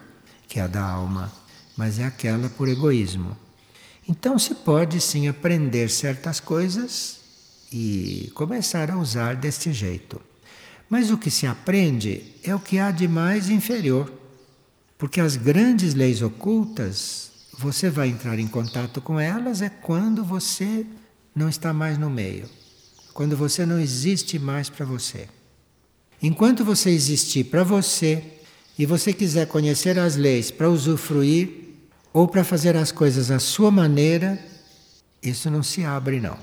que 0.47 0.59
é 0.59 0.63
a 0.63 0.67
da 0.67 0.81
alma, 0.81 1.31
mas 1.75 1.99
é 1.99 2.05
aquela 2.05 2.49
por 2.49 2.69
egoísmo. 2.69 3.35
Então 4.07 4.39
se 4.39 4.55
pode 4.55 4.99
sim 5.01 5.27
aprender 5.27 5.89
certas 5.89 6.39
coisas 6.39 7.17
e 7.71 8.31
começar 8.35 8.91
a 8.91 8.97
usar 8.97 9.35
deste 9.35 9.73
jeito. 9.73 10.21
Mas 10.89 11.09
o 11.09 11.17
que 11.17 11.31
se 11.31 11.47
aprende 11.47 12.23
é 12.43 12.53
o 12.53 12.59
que 12.59 12.77
há 12.77 12.91
de 12.91 13.07
mais 13.07 13.49
inferior, 13.49 14.13
porque 14.97 15.19
as 15.19 15.35
grandes 15.35 15.93
leis 15.93 16.21
ocultas, 16.21 17.31
você 17.63 17.89
vai 17.89 18.09
entrar 18.09 18.37
em 18.39 18.47
contato 18.47 18.99
com 18.99 19.17
elas 19.17 19.61
é 19.61 19.69
quando 19.69 20.21
você 20.21 20.85
não 21.33 21.47
está 21.47 21.71
mais 21.71 21.97
no 21.97 22.09
meio, 22.09 22.49
quando 23.13 23.37
você 23.37 23.65
não 23.65 23.79
existe 23.79 24.37
mais 24.37 24.69
para 24.69 24.85
você. 24.85 25.29
Enquanto 26.21 26.65
você 26.65 26.89
existir 26.89 27.45
para 27.45 27.63
você 27.63 28.21
e 28.77 28.85
você 28.85 29.13
quiser 29.13 29.47
conhecer 29.47 29.97
as 29.97 30.17
leis 30.17 30.51
para 30.51 30.69
usufruir 30.69 31.49
ou 32.11 32.27
para 32.27 32.43
fazer 32.43 32.75
as 32.75 32.91
coisas 32.91 33.31
à 33.31 33.39
sua 33.39 33.71
maneira, 33.71 34.37
isso 35.21 35.49
não 35.49 35.63
se 35.63 35.85
abre 35.85 36.19
não. 36.19 36.37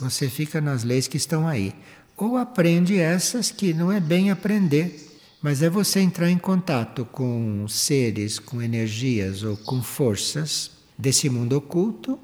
Você 0.00 0.28
fica 0.28 0.60
nas 0.60 0.82
leis 0.82 1.06
que 1.06 1.16
estão 1.16 1.46
aí. 1.46 1.72
Ou 2.16 2.36
aprende 2.36 2.98
essas 2.98 3.52
que 3.52 3.72
não 3.72 3.92
é 3.92 4.00
bem 4.00 4.32
aprender, 4.32 5.07
mas 5.40 5.62
é 5.62 5.70
você 5.70 6.00
entrar 6.00 6.30
em 6.30 6.38
contato 6.38 7.04
com 7.04 7.66
seres, 7.68 8.38
com 8.38 8.60
energias 8.60 9.42
ou 9.42 9.56
com 9.56 9.82
forças 9.82 10.70
desse 10.96 11.30
mundo 11.30 11.56
oculto, 11.56 12.18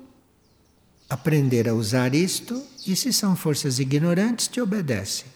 aprender 1.09 1.69
a 1.69 1.75
usar 1.75 2.15
isto, 2.15 2.61
e 2.87 2.97
se 2.97 3.13
são 3.13 3.37
forças 3.37 3.79
ignorantes, 3.79 4.49
te 4.49 4.61
obedecem. 4.61 5.27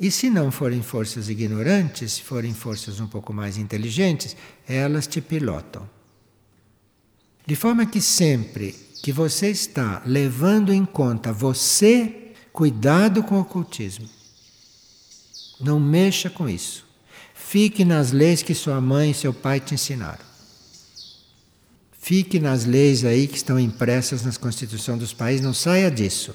E 0.00 0.10
se 0.10 0.28
não 0.28 0.50
forem 0.50 0.82
forças 0.82 1.28
ignorantes, 1.28 2.14
se 2.14 2.22
forem 2.22 2.52
forças 2.52 2.98
um 2.98 3.06
pouco 3.06 3.32
mais 3.32 3.56
inteligentes, 3.56 4.36
elas 4.66 5.06
te 5.06 5.20
pilotam. 5.20 5.88
De 7.46 7.54
forma 7.54 7.86
que 7.86 8.00
sempre 8.00 8.72
que 9.02 9.12
você 9.12 9.48
está 9.48 10.02
levando 10.04 10.72
em 10.72 10.84
conta 10.84 11.32
você, 11.32 12.32
cuidado 12.52 13.22
com 13.22 13.36
o 13.36 13.40
ocultismo. 13.40 14.08
Não 15.62 15.78
mexa 15.78 16.28
com 16.28 16.48
isso. 16.48 16.86
Fique 17.34 17.84
nas 17.84 18.12
leis 18.12 18.42
que 18.42 18.54
sua 18.54 18.80
mãe 18.80 19.10
e 19.10 19.14
seu 19.14 19.32
pai 19.32 19.60
te 19.60 19.74
ensinaram. 19.74 20.24
Fique 21.92 22.40
nas 22.40 22.64
leis 22.64 23.04
aí 23.04 23.28
que 23.28 23.36
estão 23.36 23.58
impressas 23.60 24.24
nas 24.24 24.36
constituições 24.36 24.98
dos 24.98 25.12
países, 25.12 25.44
não 25.44 25.54
saia 25.54 25.90
disso. 25.90 26.34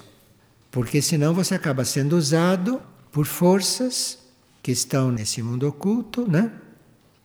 Porque 0.72 1.02
senão 1.02 1.34
você 1.34 1.56
acaba 1.56 1.84
sendo 1.84 2.16
usado 2.16 2.82
por 3.12 3.26
forças 3.26 4.18
que 4.64 4.72
estão 4.72 5.12
nesse 5.12 5.42
mundo 5.42 5.68
oculto, 5.68 6.30
né? 6.30 6.52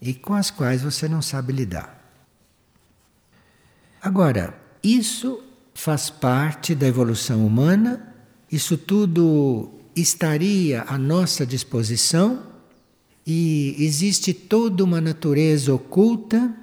E 0.01 0.15
com 0.15 0.35
as 0.35 0.51
quais 0.51 0.83
você 0.83 1.09
não 1.09 1.23
sabe 1.23 1.53
lidar. 1.53 2.03
Agora, 4.01 4.59
isso 4.83 5.43
faz 5.75 6.11
parte 6.11 6.75
da 6.75 6.87
evolução 6.87 7.47
humana, 7.47 8.15
isso 8.51 8.77
tudo 8.77 9.82
estaria 9.95 10.83
à 10.83 10.99
nossa 10.99 11.45
disposição 11.47 12.43
e 13.27 13.77
existe 13.79 14.33
toda 14.33 14.83
uma 14.83 15.01
natureza 15.01 15.73
oculta, 15.75 16.55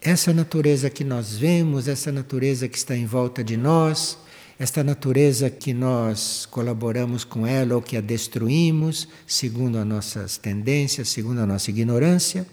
essa 0.00 0.32
natureza 0.32 0.88
que 0.88 1.02
nós 1.02 1.36
vemos, 1.36 1.88
essa 1.88 2.12
natureza 2.12 2.68
que 2.68 2.78
está 2.78 2.96
em 2.96 3.06
volta 3.06 3.42
de 3.42 3.56
nós, 3.56 4.16
esta 4.58 4.84
natureza 4.84 5.50
que 5.50 5.72
nós 5.72 6.46
colaboramos 6.46 7.24
com 7.24 7.46
ela 7.46 7.74
ou 7.74 7.82
que 7.82 7.96
a 7.96 8.00
destruímos, 8.00 9.08
segundo 9.26 9.78
as 9.78 9.86
nossas 9.86 10.36
tendências, 10.36 11.08
segundo 11.08 11.40
a 11.40 11.46
nossa 11.46 11.70
ignorância, 11.70 12.46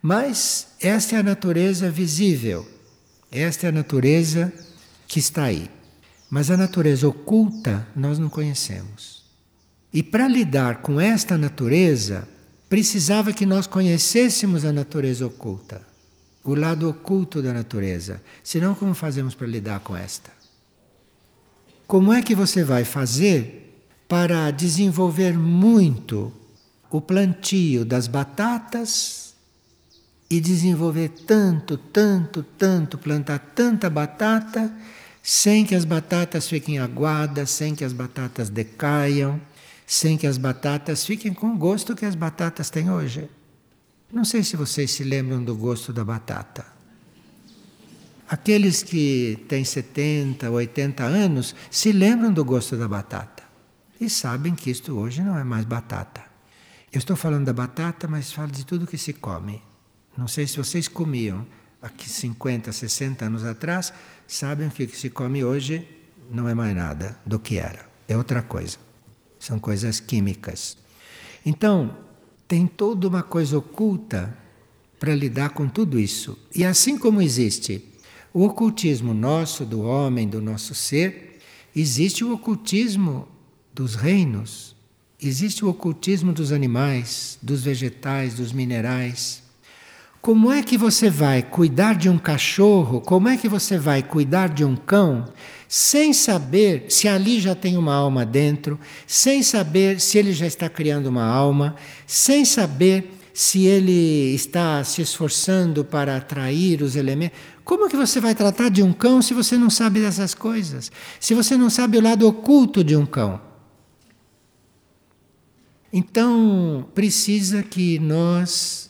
mas 0.00 0.68
esta 0.80 1.16
é 1.16 1.18
a 1.18 1.22
natureza 1.22 1.90
visível 1.90 2.66
esta 3.30 3.66
é 3.66 3.68
a 3.68 3.72
natureza 3.72 4.52
que 5.06 5.18
está 5.18 5.44
aí. 5.44 5.70
Mas 6.30 6.50
a 6.50 6.56
natureza 6.56 7.06
oculta 7.08 7.86
nós 7.94 8.18
não 8.18 8.28
conhecemos. 8.28 9.17
E 9.92 10.02
para 10.02 10.28
lidar 10.28 10.82
com 10.82 11.00
esta 11.00 11.38
natureza, 11.38 12.28
precisava 12.68 13.32
que 13.32 13.46
nós 13.46 13.66
conhecêssemos 13.66 14.64
a 14.64 14.72
natureza 14.72 15.26
oculta, 15.26 15.80
o 16.44 16.54
lado 16.54 16.88
oculto 16.88 17.40
da 17.40 17.52
natureza. 17.52 18.20
Senão, 18.44 18.74
como 18.74 18.94
fazemos 18.94 19.34
para 19.34 19.46
lidar 19.46 19.80
com 19.80 19.96
esta? 19.96 20.30
Como 21.86 22.12
é 22.12 22.20
que 22.20 22.34
você 22.34 22.62
vai 22.62 22.84
fazer 22.84 23.86
para 24.06 24.50
desenvolver 24.50 25.38
muito 25.38 26.32
o 26.90 27.00
plantio 27.00 27.84
das 27.84 28.06
batatas 28.06 29.34
e 30.30 30.40
desenvolver 30.40 31.08
tanto, 31.26 31.78
tanto, 31.78 32.42
tanto, 32.42 32.98
plantar 32.98 33.38
tanta 33.54 33.88
batata, 33.88 34.70
sem 35.22 35.64
que 35.64 35.74
as 35.74 35.84
batatas 35.84 36.48
fiquem 36.48 36.78
aguadas, 36.78 37.50
sem 37.50 37.74
que 37.74 37.84
as 37.84 37.92
batatas 37.92 38.50
decaiam, 38.50 39.40
sem 39.88 40.18
que 40.18 40.26
as 40.26 40.36
batatas 40.36 41.06
fiquem 41.06 41.32
com 41.32 41.54
o 41.54 41.56
gosto 41.56 41.96
que 41.96 42.04
as 42.04 42.14
batatas 42.14 42.68
têm 42.68 42.90
hoje. 42.90 43.26
Não 44.12 44.22
sei 44.22 44.44
se 44.44 44.54
vocês 44.54 44.90
se 44.90 45.02
lembram 45.02 45.42
do 45.42 45.56
gosto 45.56 45.94
da 45.94 46.04
batata. 46.04 46.66
Aqueles 48.28 48.82
que 48.82 49.42
têm 49.48 49.64
70, 49.64 50.50
80 50.50 51.02
anos 51.02 51.56
se 51.70 51.90
lembram 51.90 52.30
do 52.30 52.44
gosto 52.44 52.76
da 52.76 52.86
batata 52.86 53.42
e 53.98 54.10
sabem 54.10 54.54
que 54.54 54.70
isto 54.70 54.92
hoje 54.92 55.22
não 55.22 55.38
é 55.38 55.42
mais 55.42 55.64
batata. 55.64 56.22
Eu 56.92 56.98
estou 56.98 57.16
falando 57.16 57.46
da 57.46 57.54
batata, 57.54 58.06
mas 58.06 58.30
falo 58.30 58.52
de 58.52 58.66
tudo 58.66 58.86
que 58.86 58.98
se 58.98 59.14
come. 59.14 59.62
Não 60.14 60.28
sei 60.28 60.46
se 60.46 60.58
vocês 60.58 60.86
comiam 60.86 61.46
aqui 61.80 62.10
50, 62.10 62.70
60 62.72 63.24
anos 63.24 63.42
atrás, 63.42 63.90
sabem 64.26 64.68
que 64.68 64.84
o 64.84 64.88
que 64.88 64.98
se 64.98 65.08
come 65.08 65.42
hoje 65.42 65.88
não 66.30 66.46
é 66.46 66.52
mais 66.52 66.76
nada 66.76 67.18
do 67.24 67.38
que 67.38 67.56
era, 67.56 67.86
é 68.06 68.14
outra 68.14 68.42
coisa. 68.42 68.87
São 69.38 69.58
coisas 69.58 70.00
químicas. 70.00 70.76
Então, 71.44 71.96
tem 72.46 72.66
toda 72.66 73.06
uma 73.06 73.22
coisa 73.22 73.58
oculta 73.58 74.36
para 74.98 75.14
lidar 75.14 75.50
com 75.50 75.68
tudo 75.68 75.98
isso. 75.98 76.38
E 76.54 76.64
assim 76.64 76.98
como 76.98 77.22
existe 77.22 77.84
o 78.32 78.44
ocultismo 78.44 79.14
nosso, 79.14 79.64
do 79.64 79.82
homem, 79.82 80.28
do 80.28 80.40
nosso 80.40 80.74
ser, 80.74 81.38
existe 81.74 82.24
o 82.24 82.32
ocultismo 82.32 83.28
dos 83.72 83.94
reinos, 83.94 84.74
existe 85.20 85.64
o 85.64 85.68
ocultismo 85.68 86.32
dos 86.32 86.52
animais, 86.52 87.38
dos 87.40 87.62
vegetais, 87.62 88.34
dos 88.34 88.52
minerais. 88.52 89.42
Como 90.20 90.52
é 90.52 90.62
que 90.62 90.76
você 90.76 91.08
vai 91.08 91.42
cuidar 91.42 91.94
de 91.94 92.08
um 92.08 92.18
cachorro? 92.18 93.00
Como 93.00 93.28
é 93.28 93.36
que 93.36 93.48
você 93.48 93.78
vai 93.78 94.02
cuidar 94.02 94.48
de 94.48 94.64
um 94.64 94.74
cão 94.74 95.24
sem 95.68 96.12
saber 96.12 96.86
se 96.88 97.06
ali 97.06 97.40
já 97.40 97.54
tem 97.54 97.76
uma 97.76 97.94
alma 97.94 98.26
dentro, 98.26 98.80
sem 99.06 99.42
saber 99.42 100.00
se 100.00 100.18
ele 100.18 100.32
já 100.32 100.46
está 100.46 100.68
criando 100.68 101.06
uma 101.06 101.24
alma, 101.24 101.76
sem 102.06 102.44
saber 102.44 103.12
se 103.32 103.66
ele 103.66 104.34
está 104.34 104.82
se 104.82 105.00
esforçando 105.02 105.84
para 105.84 106.16
atrair 106.16 106.82
os 106.82 106.96
elementos. 106.96 107.38
Como 107.64 107.88
que 107.88 107.96
você 107.96 108.18
vai 108.20 108.34
tratar 108.34 108.70
de 108.70 108.82
um 108.82 108.92
cão 108.92 109.22
se 109.22 109.32
você 109.32 109.56
não 109.56 109.70
sabe 109.70 110.00
dessas 110.00 110.34
coisas? 110.34 110.90
Se 111.20 111.34
você 111.34 111.56
não 111.56 111.70
sabe 111.70 111.98
o 111.98 112.02
lado 112.02 112.26
oculto 112.26 112.82
de 112.82 112.96
um 112.96 113.06
cão? 113.06 113.40
Então, 115.92 116.88
precisa 116.94 117.62
que 117.62 117.98
nós 117.98 118.87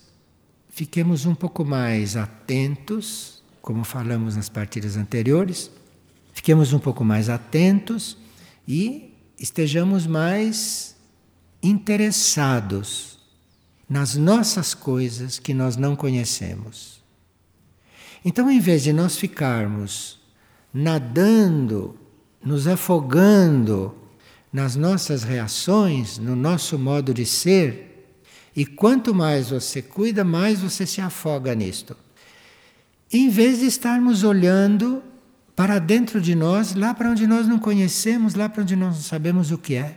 fiquemos 0.79 1.27
um 1.27 1.35
pouco 1.35 1.65
mais 1.65 2.17
atentos, 2.17 3.43
como 3.61 3.83
falamos 3.83 4.37
nas 4.37 4.49
partidas 4.49 4.97
anteriores, 4.97 5.73
fiquemos 6.33 6.73
um 6.73 6.79
pouco 6.79 7.05
mais 7.05 7.29
atentos 7.29 8.17
e 8.67 9.13
estejamos 9.37 10.07
mais 10.07 10.95
interessados 11.61 13.19
nas 13.91 14.15
nossas 14.15 14.73
coisas 14.73 15.41
que 15.41 15.53
nós 15.53 15.77
não 15.77 15.97
conhecemos. 15.97 17.03
Então, 18.25 18.49
em 18.49 18.61
vez 18.61 18.85
de 18.85 18.93
nós 18.93 19.17
ficarmos 19.17 20.21
nadando, 20.73 21.99
nos 22.41 22.69
afogando 22.69 23.93
nas 24.53 24.77
nossas 24.77 25.25
reações, 25.25 26.19
no 26.19 26.37
nosso 26.37 26.79
modo 26.79 27.13
de 27.13 27.27
ser, 27.27 27.88
e 28.55 28.67
quanto 28.67 29.15
mais 29.15 29.51
você 29.51 29.81
cuida, 29.81 30.25
mais 30.25 30.61
você 30.61 30.87
se 30.87 31.01
afoga 31.01 31.55
nisto. 31.55 31.97
Em 33.13 33.29
vez 33.29 33.61
de 33.61 33.67
estarmos 33.67 34.25
olhando 34.25 35.03
para 35.57 35.79
dentro 35.79 36.21
de 36.21 36.35
nós, 36.35 36.75
lá 36.75 36.95
para 36.95 37.11
onde 37.11 37.27
nós 37.27 37.49
não 37.49 37.59
conhecemos, 37.59 38.35
lá 38.35 38.49
para 38.49 38.63
onde 38.63 38.77
nós 38.77 38.95
não 38.95 39.03
sabemos 39.03 39.51
o 39.51 39.59
que 39.59 39.75
é. 39.75 39.97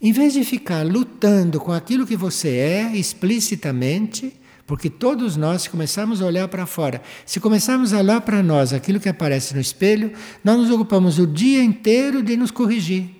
Em 0.00 0.12
vez 0.12 0.32
de 0.32 0.44
ficar 0.44 0.84
lutando 0.84 1.60
com 1.60 1.72
aquilo 1.72 2.06
que 2.06 2.16
você 2.16 2.48
é 2.48 2.96
explicitamente, 2.96 4.34
porque 4.66 4.90
todos 4.90 5.36
nós, 5.36 5.62
se 5.62 5.70
começarmos 5.70 6.20
a 6.20 6.26
olhar 6.26 6.48
para 6.48 6.66
fora, 6.66 7.00
se 7.24 7.38
começarmos 7.38 7.92
a 7.92 7.98
olhar 7.98 8.20
para 8.20 8.42
nós 8.42 8.72
aquilo 8.72 8.98
que 8.98 9.08
aparece 9.08 9.54
no 9.54 9.60
espelho, 9.60 10.12
nós 10.42 10.56
nos 10.58 10.70
ocupamos 10.70 11.18
o 11.18 11.26
dia 11.26 11.62
inteiro 11.62 12.22
de 12.22 12.36
nos 12.36 12.50
corrigir. 12.50 13.10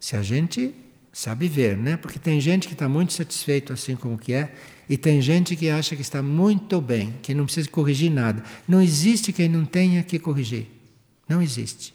Se 0.00 0.16
a 0.16 0.22
gente 0.22 0.74
sabe 1.18 1.48
ver, 1.48 1.76
né? 1.76 1.96
Porque 1.96 2.16
tem 2.16 2.40
gente 2.40 2.68
que 2.68 2.74
está 2.74 2.88
muito 2.88 3.12
satisfeito 3.12 3.72
assim 3.72 3.96
como 3.96 4.16
que 4.16 4.32
é, 4.32 4.54
e 4.88 4.96
tem 4.96 5.20
gente 5.20 5.56
que 5.56 5.68
acha 5.68 5.96
que 5.96 6.00
está 6.02 6.22
muito 6.22 6.80
bem, 6.80 7.12
que 7.20 7.34
não 7.34 7.44
precisa 7.44 7.68
corrigir 7.68 8.08
nada. 8.08 8.40
Não 8.68 8.80
existe 8.80 9.32
quem 9.32 9.48
não 9.48 9.64
tenha 9.64 10.00
que 10.04 10.16
corrigir. 10.16 10.68
Não 11.28 11.42
existe. 11.42 11.92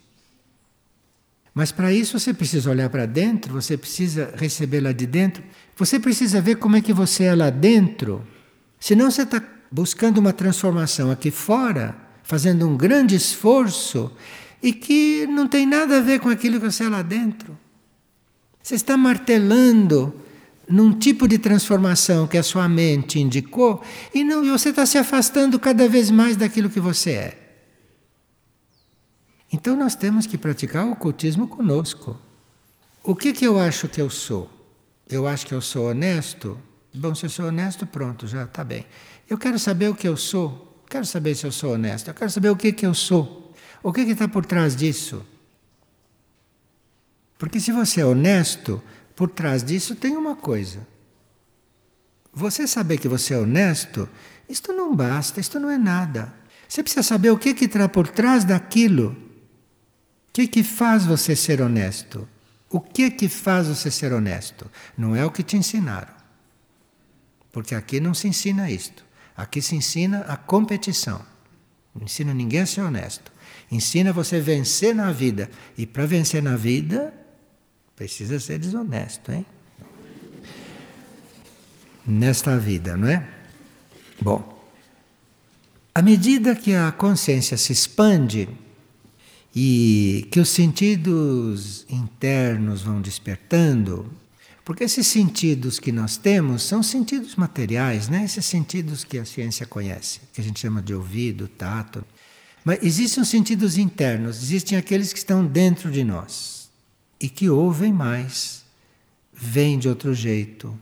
Mas 1.54 1.72
para 1.72 1.94
isso 1.94 2.20
você 2.20 2.34
precisa 2.34 2.70
olhar 2.70 2.90
para 2.90 3.06
dentro, 3.06 3.54
você 3.54 3.78
precisa 3.78 4.34
receber 4.36 4.82
lá 4.82 4.92
de 4.92 5.06
dentro, 5.06 5.42
você 5.78 5.98
precisa 5.98 6.42
ver 6.42 6.58
como 6.58 6.76
é 6.76 6.82
que 6.82 6.92
você 6.92 7.24
é 7.24 7.36
lá 7.36 7.50
dentro. 7.50 8.28
Senão 8.78 9.10
você 9.10 9.22
está 9.22 9.42
buscando 9.72 10.18
uma 10.18 10.34
transformação 10.34 11.10
aqui 11.10 11.32
fora, 11.32 11.96
fazendo 12.24 12.68
um 12.68 12.76
grande 12.76 13.16
esforço 13.16 14.12
e 14.62 14.74
que 14.74 15.26
não 15.28 15.48
tem 15.48 15.66
nada 15.66 16.00
a 16.00 16.02
ver 16.02 16.20
com 16.20 16.28
aquilo 16.28 16.60
que 16.60 16.70
você 16.70 16.84
é 16.84 16.90
lá 16.90 17.02
dentro. 17.02 17.63
Você 18.64 18.76
está 18.76 18.96
martelando 18.96 20.16
num 20.70 20.98
tipo 20.98 21.28
de 21.28 21.38
transformação 21.38 22.26
que 22.26 22.38
a 22.38 22.44
sua 22.44 22.70
mente 22.70 23.20
indicou 23.20 23.84
e 24.14 24.24
não, 24.24 24.46
você 24.46 24.70
está 24.70 24.86
se 24.86 24.98
afastando 24.98 25.60
cada 25.60 25.90
vez 25.90 26.10
mais 26.10 26.38
daquilo 26.38 26.70
que 26.70 26.80
você 26.80 27.12
é. 27.12 27.40
Então 29.52 29.76
nós 29.76 29.96
temos 29.96 30.26
que 30.26 30.38
praticar 30.38 30.86
o 30.86 30.94
ocultismo 30.94 31.46
conosco. 31.46 32.18
O 33.04 33.14
que, 33.14 33.34
que 33.34 33.46
eu 33.46 33.60
acho 33.60 33.90
que 33.90 34.02
eu 34.02 34.10
sou? 34.10 34.50
Eu 35.10 35.28
acho 35.28 35.46
que 35.46 35.54
eu 35.54 35.62
sou 35.62 35.90
honesto? 35.90 36.58
Bom, 36.94 37.14
se 37.14 37.26
eu 37.26 37.30
sou 37.30 37.48
honesto, 37.48 37.86
pronto, 37.86 38.26
já 38.26 38.46
está 38.46 38.64
bem. 38.64 38.86
Eu 39.30 39.38
quero 39.38 39.60
saber 39.60 39.90
o 39.90 39.96
que 39.96 40.08
eu 40.08 40.16
sou. 40.16 40.82
Quero 40.90 41.06
saber 41.06 41.36
se 41.36 41.46
eu 41.46 41.52
sou 41.52 41.74
honesto. 41.74 42.08
Eu 42.08 42.14
quero 42.14 42.32
saber 42.32 42.50
o 42.50 42.56
que, 42.56 42.72
que 42.72 42.86
eu 42.86 42.94
sou. 42.94 43.54
O 43.84 43.92
que 43.92 44.02
está 44.02 44.28
por 44.28 44.46
trás 44.46 44.74
disso? 44.74 45.24
Porque 47.44 47.60
se 47.60 47.74
você 47.74 48.00
é 48.00 48.06
honesto, 48.06 48.82
por 49.18 49.30
trás 49.30 49.66
disso 49.66 49.96
tem 49.96 50.16
uma 50.16 50.34
coisa. 50.34 50.88
Você 52.32 52.66
saber 52.66 52.98
que 53.00 53.08
você 53.10 53.34
é 53.34 53.38
honesto, 53.38 54.08
isto 54.48 54.72
não 54.72 54.96
basta, 54.96 55.42
isto 55.42 55.60
não 55.60 55.70
é 55.70 55.78
nada. 55.78 56.34
Você 56.70 56.82
precisa 56.82 57.04
saber 57.04 57.32
o 57.32 57.38
que 57.38 57.54
que 57.54 57.66
está 57.66 57.90
por 57.90 58.08
trás 58.08 58.46
daquilo 58.46 59.10
o 59.10 60.32
que, 60.32 60.48
que 60.48 60.64
faz 60.64 61.06
você 61.06 61.36
ser 61.36 61.62
honesto? 61.62 62.26
O 62.70 62.80
que 62.80 63.12
que 63.12 63.28
faz 63.28 63.68
você 63.68 63.92
ser 63.92 64.14
honesto? 64.14 64.72
Não 64.98 65.14
é 65.14 65.26
o 65.26 65.30
que 65.30 65.44
te 65.44 65.58
ensinaram. 65.58 66.14
Porque 67.52 67.76
aqui 67.76 68.00
não 68.00 68.14
se 68.14 68.26
ensina 68.26 68.72
isto. 68.72 69.04
Aqui 69.36 69.62
se 69.62 69.76
ensina 69.76 70.22
a 70.22 70.38
competição. 70.38 71.22
Não 71.94 72.06
ensina 72.06 72.34
ninguém 72.34 72.62
a 72.62 72.66
ser 72.66 72.82
honesto. 72.84 73.34
Ensina 73.70 74.14
você 74.14 74.38
a 74.38 74.40
vencer 74.40 74.96
na 74.96 75.12
vida. 75.12 75.52
E 75.78 75.86
para 75.86 76.06
vencer 76.06 76.42
na 76.42 76.56
vida, 76.56 77.14
precisa 78.04 78.38
ser 78.38 78.60
desonesto, 78.60 79.32
hein? 79.32 79.46
Nesta 82.06 82.60
vida, 82.60 82.98
não 82.98 83.08
é? 83.08 83.26
Bom, 84.22 84.62
à 85.96 86.02
medida 86.02 86.54
que 86.54 86.74
a 86.74 86.92
consciência 86.92 87.56
se 87.56 87.72
expande, 87.72 88.50
e 89.56 90.28
que 90.32 90.40
os 90.40 90.50
sentidos 90.50 91.86
internos 91.88 92.82
vão 92.82 93.00
despertando, 93.00 94.12
porque 94.66 94.84
esses 94.84 95.08
sentidos 95.08 95.80
que 95.80 95.92
nós 95.92 96.18
temos 96.18 96.64
são 96.64 96.84
sentidos 96.84 97.38
materiais, 97.38 98.10
né? 98.10 98.26
esses 98.26 98.46
sentidos 98.46 99.06
que 99.06 99.18
a 99.18 99.26
ciência 99.26 99.66
conhece, 99.66 100.20
que 100.34 100.42
a 100.42 100.44
gente 100.44 100.60
chama 100.60 100.82
de 100.82 100.94
ouvido, 100.94 101.48
tato. 101.48 102.04
Mas 102.66 102.80
existem 102.82 103.22
os 103.22 103.30
sentidos 103.30 103.78
internos, 103.78 104.42
existem 104.42 104.78
aqueles 104.78 105.14
que 105.14 105.20
estão 105.20 105.46
dentro 105.46 105.90
de 105.90 106.04
nós 106.04 106.63
e 107.24 107.30
que 107.30 107.50
ouvem 107.50 107.94
mais, 107.94 108.66
veem 109.32 109.80
de 109.80 109.88
outro 109.88 110.14
jeito, 110.14 110.78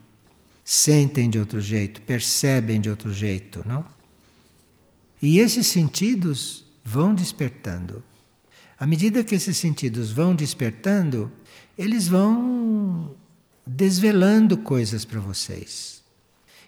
sentem 0.65 1.29
de 1.29 1.37
outro 1.37 1.61
jeito, 1.61 2.01
percebem 2.01 2.81
de 2.81 2.89
outro 2.89 3.13
jeito, 3.13 3.61
não? 3.63 3.85
E 5.21 5.37
esses 5.37 5.67
sentidos 5.67 6.65
vão 6.83 7.13
despertando. 7.13 8.03
À 8.75 8.87
medida 8.87 9.23
que 9.23 9.35
esses 9.35 9.55
sentidos 9.55 10.11
vão 10.11 10.33
despertando, 10.33 11.31
eles 11.77 12.07
vão 12.07 13.15
desvelando 13.63 14.57
coisas 14.57 15.05
para 15.05 15.19
vocês. 15.19 16.01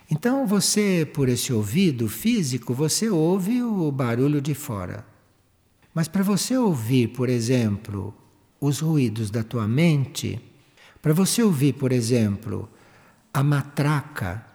Então 0.08 0.46
você, 0.46 1.04
por 1.12 1.28
esse 1.28 1.52
ouvido 1.52 2.08
físico, 2.08 2.76
você 2.76 3.10
ouve 3.10 3.64
o 3.64 3.92
barulho 3.92 4.40
de 4.40 4.54
fora. 4.54 5.04
Mas 5.96 6.08
para 6.08 6.22
você 6.22 6.56
ouvir, 6.56 7.08
por 7.08 7.28
exemplo, 7.28 8.14
os 8.66 8.80
ruídos 8.80 9.30
da 9.30 9.44
tua 9.44 9.68
mente, 9.68 10.40
para 11.02 11.14
você 11.14 11.44
ouvir, 11.44 11.74
por 11.74 11.92
exemplo, 11.92 12.70
a 13.34 13.44
matraca, 13.44 14.46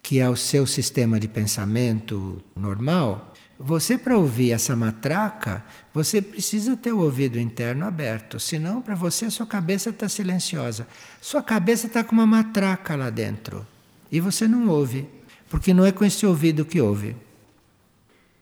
que 0.00 0.20
é 0.20 0.28
o 0.28 0.36
seu 0.36 0.64
sistema 0.64 1.18
de 1.18 1.26
pensamento 1.26 2.40
normal, 2.54 3.34
você, 3.58 3.98
para 3.98 4.16
ouvir 4.16 4.52
essa 4.52 4.76
matraca, 4.76 5.64
você 5.92 6.22
precisa 6.22 6.76
ter 6.76 6.92
o 6.92 7.00
ouvido 7.00 7.40
interno 7.40 7.84
aberto, 7.84 8.38
senão, 8.38 8.80
para 8.80 8.94
você, 8.94 9.28
sua 9.28 9.46
cabeça 9.46 9.90
está 9.90 10.08
silenciosa. 10.08 10.86
Sua 11.20 11.42
cabeça 11.42 11.88
está 11.88 12.04
com 12.04 12.12
uma 12.12 12.26
matraca 12.26 12.94
lá 12.94 13.10
dentro. 13.10 13.66
E 14.12 14.20
você 14.20 14.46
não 14.46 14.68
ouve, 14.68 15.08
porque 15.50 15.74
não 15.74 15.84
é 15.84 15.90
com 15.90 16.04
esse 16.04 16.24
ouvido 16.24 16.64
que 16.64 16.80
ouve, 16.80 17.16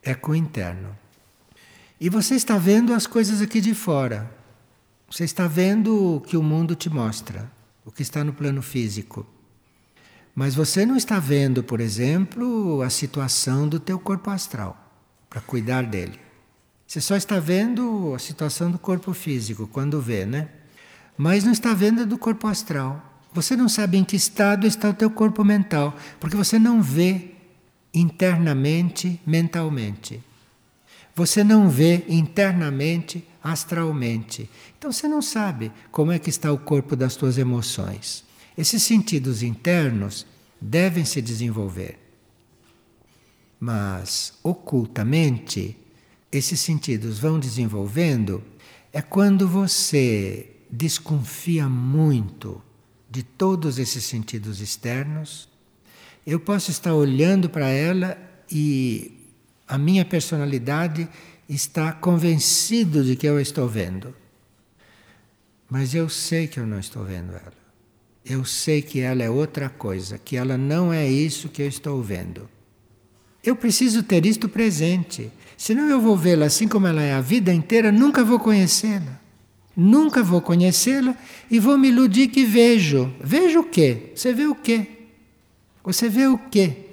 é 0.03 0.15
com 0.15 0.33
o 0.33 0.37
interno. 0.37 0.95
E 1.99 2.11
você 2.11 2.35
está 2.35 2.59
vendo 2.59 2.93
as 2.93 3.07
coisas 3.07 3.41
aqui 3.41 3.63
de 3.63 3.73
fora. 3.73 4.36
Você 5.17 5.25
está 5.25 5.47
vendo 5.47 6.17
o 6.17 6.21
que 6.21 6.37
o 6.37 6.43
mundo 6.43 6.75
te 6.75 6.91
mostra, 6.91 7.51
o 7.87 7.91
que 7.91 8.03
está 8.03 8.23
no 8.23 8.35
plano 8.35 8.61
físico. 8.61 9.27
Mas 10.35 10.55
você 10.55 10.85
não 10.85 10.95
está 10.95 11.19
vendo, 11.19 11.65
por 11.65 11.81
exemplo, 11.81 12.83
a 12.83 12.91
situação 12.91 13.67
do 13.67 13.81
teu 13.81 13.99
corpo 13.99 14.29
astral 14.29 14.77
para 15.31 15.41
cuidar 15.41 15.85
dele. 15.85 16.21
Você 16.87 17.01
só 17.01 17.17
está 17.17 17.41
vendo 17.41 18.13
a 18.15 18.19
situação 18.19 18.71
do 18.71 18.79
corpo 18.79 19.15
físico 19.15 19.67
quando 19.67 20.03
vê, 20.03 20.27
né? 20.27 20.51
Mas 21.17 21.45
não 21.45 21.53
está 21.53 21.73
vendo 21.73 22.05
do 22.05 22.19
corpo 22.19 22.47
astral. 22.47 23.03
Você 23.33 23.57
não 23.57 23.71
sabe 23.71 23.97
em 23.97 24.05
que 24.05 24.17
estado 24.17 24.67
está 24.67 24.91
o 24.91 24.95
teu 24.95 25.09
corpo 25.09 25.43
mental, 25.43 25.97
porque 26.21 26.37
você 26.37 26.59
não 26.59 26.83
vê 26.83 27.31
internamente, 27.95 29.19
mentalmente. 29.25 30.23
Você 31.15 31.43
não 31.43 31.71
vê 31.71 32.05
internamente, 32.07 33.27
astralmente. 33.53 34.51
Então 34.77 34.91
você 34.91 35.07
não 35.07 35.23
sabe 35.23 35.71
como 35.93 36.11
é 36.11 36.19
que 36.19 36.29
está 36.29 36.53
o 36.53 36.59
corpo 36.59 36.97
das 36.97 37.15
tuas 37.15 37.39
emoções. 37.39 38.25
Esses 38.59 38.83
sentidos 38.83 39.41
internos 39.41 40.27
devem 40.61 41.05
se 41.05 41.23
desenvolver. 41.23 41.97
Mas 43.61 44.33
ocultamente, 44.43 45.77
esses 46.33 46.59
sentidos 46.59 47.21
vão 47.21 47.39
desenvolvendo 47.39 48.43
é 48.93 49.01
quando 49.01 49.47
você 49.47 50.51
desconfia 50.69 51.69
muito 51.69 52.61
de 53.09 53.23
todos 53.23 53.79
esses 53.79 54.05
sentidos 54.05 54.61
externos. 54.61 55.49
Eu 56.27 56.41
posso 56.41 56.73
estar 56.73 56.95
olhando 56.95 57.49
para 57.49 57.69
ela 57.69 58.19
e 58.51 59.13
a 59.69 59.79
minha 59.79 60.05
personalidade 60.05 61.09
está 61.49 61.93
convencido 61.93 63.05
de 63.05 63.17
que 63.17 63.27
eu 63.27 63.41
estou 63.41 63.69
vendo. 63.69 64.15
Mas 65.69 65.95
eu 65.95 66.09
sei 66.09 66.47
que 66.47 66.59
eu 66.59 66.67
não 66.67 66.79
estou 66.79 67.05
vendo 67.05 67.33
ela. 67.33 67.67
Eu 68.25 68.45
sei 68.45 68.83
que 68.83 69.01
ela 69.01 69.23
é 69.23 69.31
outra 69.31 69.69
coisa, 69.69 70.19
que 70.19 70.37
ela 70.37 70.59
não 70.59 70.93
é 70.93 71.09
isso 71.09 71.49
que 71.49 71.63
eu 71.63 71.69
estou 71.69 72.03
vendo. 72.03 72.49
Eu 73.43 73.55
preciso 73.55 74.03
ter 74.03 74.27
isto 74.27 74.49
presente, 74.49 75.31
senão 75.57 75.89
eu 75.89 76.01
vou 76.01 76.17
vê-la 76.17 76.47
assim 76.47 76.67
como 76.67 76.89
ela 76.89 77.03
é 77.03 77.13
a 77.13 77.21
vida 77.21 77.53
inteira, 77.53 77.93
nunca 77.93 78.25
vou 78.25 78.41
conhecê-la. 78.41 79.21
Nunca 79.77 80.23
vou 80.23 80.41
conhecê-la 80.41 81.15
e 81.51 81.61
vou 81.61 81.79
me 81.79 81.89
iludir 81.89 82.29
que 82.29 82.45
vejo. 82.45 83.15
Vejo 83.21 83.61
o 83.61 83.65
quê? 83.65 84.11
Você 84.15 84.33
vê 84.33 84.47
o 84.47 84.55
quê? 84.55 84.87
Você 85.85 86.09
vê 86.09 86.27
o 86.27 86.39
quê? 86.39 86.87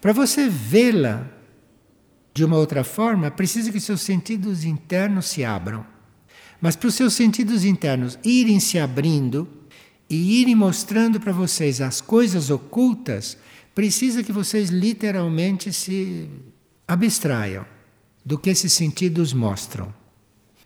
Para 0.00 0.12
você 0.12 0.48
vê-la 0.48 1.33
de 2.34 2.44
uma 2.44 2.56
outra 2.56 2.82
forma, 2.82 3.30
precisa 3.30 3.70
que 3.70 3.78
seus 3.78 4.02
sentidos 4.02 4.64
internos 4.64 5.26
se 5.26 5.44
abram. 5.44 5.86
Mas 6.60 6.74
para 6.74 6.88
os 6.88 6.94
seus 6.94 7.14
sentidos 7.14 7.64
internos 7.64 8.18
irem 8.24 8.58
se 8.58 8.78
abrindo 8.78 9.48
e 10.10 10.40
irem 10.40 10.56
mostrando 10.56 11.20
para 11.20 11.32
vocês 11.32 11.80
as 11.80 12.00
coisas 12.00 12.50
ocultas, 12.50 13.38
precisa 13.74 14.22
que 14.22 14.32
vocês 14.32 14.68
literalmente 14.68 15.72
se 15.72 16.28
abstraiam 16.88 17.64
do 18.24 18.36
que 18.36 18.50
esses 18.50 18.72
sentidos 18.72 19.32
mostram. 19.32 19.94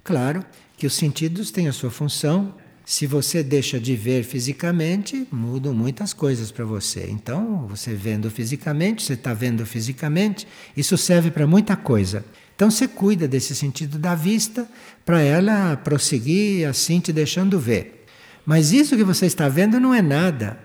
Claro 0.03 0.45
que 0.77 0.87
os 0.87 0.95
sentidos 0.95 1.51
têm 1.51 1.69
a 1.69 1.73
sua 1.73 1.91
função. 1.91 2.55
Se 2.91 3.07
você 3.07 3.43
deixa 3.43 3.79
de 3.79 3.95
ver 3.95 4.25
fisicamente, 4.25 5.29
mudam 5.31 5.75
muitas 5.75 6.15
coisas 6.15 6.51
para 6.51 6.65
você. 6.65 7.07
Então, 7.11 7.67
você 7.69 7.95
vendo 7.95 8.31
fisicamente, 8.31 9.03
você 9.03 9.13
está 9.13 9.35
vendo 9.35 9.67
fisicamente, 9.67 10.49
isso 10.75 10.97
serve 10.97 11.31
para 11.31 11.47
muita 11.47 11.77
coisa. 11.77 12.25
Então, 12.57 12.71
você 12.71 12.89
cuida 12.89 13.29
desse 13.29 13.55
sentido 13.55 13.99
da 13.99 14.15
vista 14.15 14.67
para 15.05 15.21
ela 15.21 15.77
prosseguir 15.77 16.67
assim, 16.67 16.99
te 16.99 17.13
deixando 17.13 17.61
ver. 17.61 18.07
Mas 18.47 18.73
isso 18.73 18.97
que 18.97 19.05
você 19.05 19.27
está 19.27 19.51
vendo 19.51 19.79
não 19.79 19.93
é 19.93 20.01
nada. 20.01 20.59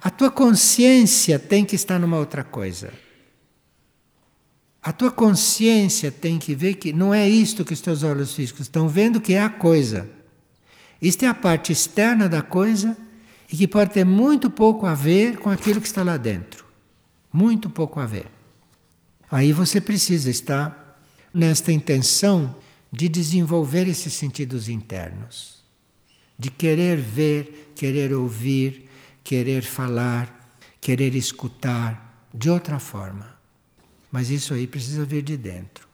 A 0.00 0.08
tua 0.08 0.30
consciência 0.30 1.38
tem 1.38 1.66
que 1.66 1.76
estar 1.76 1.98
numa 1.98 2.16
outra 2.16 2.42
coisa. 2.42 2.90
A 4.82 4.92
tua 4.92 5.10
consciência 5.10 6.10
tem 6.10 6.38
que 6.38 6.54
ver 6.54 6.76
que 6.76 6.90
não 6.90 7.12
é 7.12 7.28
isto 7.28 7.66
que 7.66 7.74
os 7.74 7.82
teus 7.82 8.02
olhos 8.02 8.34
físicos 8.34 8.62
estão 8.62 8.88
vendo, 8.88 9.20
que 9.20 9.34
é 9.34 9.42
a 9.42 9.50
coisa. 9.50 10.19
Isto 11.00 11.24
é 11.24 11.28
a 11.28 11.34
parte 11.34 11.72
externa 11.72 12.28
da 12.28 12.42
coisa 12.42 12.96
e 13.50 13.56
que 13.56 13.66
pode 13.66 13.92
ter 13.92 14.04
muito 14.04 14.50
pouco 14.50 14.86
a 14.86 14.94
ver 14.94 15.38
com 15.38 15.50
aquilo 15.50 15.80
que 15.80 15.86
está 15.86 16.02
lá 16.02 16.16
dentro. 16.16 16.64
Muito 17.32 17.70
pouco 17.70 17.98
a 17.98 18.06
ver. 18.06 18.26
Aí 19.30 19.52
você 19.52 19.80
precisa 19.80 20.30
estar 20.30 21.00
nesta 21.32 21.72
intenção 21.72 22.56
de 22.92 23.08
desenvolver 23.08 23.86
esses 23.88 24.12
sentidos 24.12 24.68
internos, 24.68 25.62
de 26.38 26.50
querer 26.50 26.98
ver, 26.98 27.72
querer 27.74 28.12
ouvir, 28.12 28.88
querer 29.22 29.62
falar, 29.62 30.58
querer 30.80 31.14
escutar 31.14 32.28
de 32.34 32.50
outra 32.50 32.78
forma. 32.78 33.38
Mas 34.10 34.30
isso 34.30 34.52
aí 34.52 34.66
precisa 34.66 35.04
vir 35.04 35.22
de 35.22 35.36
dentro. 35.36 35.89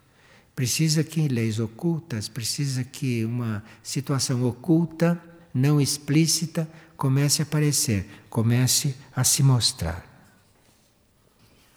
Precisa 0.56 1.04
que 1.04 1.28
leis 1.28 1.60
ocultas, 1.60 2.30
precisa 2.30 2.82
que 2.82 3.26
uma 3.26 3.62
situação 3.82 4.42
oculta, 4.42 5.22
não 5.52 5.78
explícita, 5.78 6.66
comece 6.96 7.42
a 7.42 7.44
aparecer, 7.44 8.08
comece 8.30 8.96
a 9.14 9.22
se 9.22 9.42
mostrar. 9.42 10.02